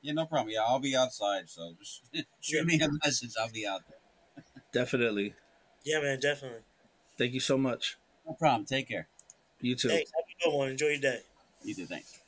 Yeah, 0.00 0.12
no 0.14 0.26
problem. 0.26 0.52
Yeah, 0.52 0.62
I'll 0.66 0.80
be 0.80 0.96
outside. 0.96 1.48
So 1.48 1.74
just 1.78 2.02
shoot 2.40 2.66
me 2.66 2.80
a 2.80 2.88
message. 3.04 3.32
I'll 3.40 3.50
be 3.50 3.66
out 3.66 3.82
there. 3.88 4.44
Definitely. 4.72 5.34
Yeah, 5.84 6.00
man, 6.00 6.18
definitely. 6.20 6.60
Thank 7.16 7.34
you 7.34 7.40
so 7.40 7.56
much. 7.58 7.96
No 8.26 8.34
problem. 8.34 8.64
Take 8.66 8.88
care. 8.88 9.08
You 9.60 9.76
too. 9.76 9.88
Thanks. 9.88 10.10
Have 10.14 10.24
a 10.24 10.44
good 10.50 10.56
one. 10.56 10.68
Enjoy 10.70 10.86
your 10.88 11.00
day. 11.00 11.22
You 11.62 11.74
too. 11.74 11.86
Thanks. 11.86 12.21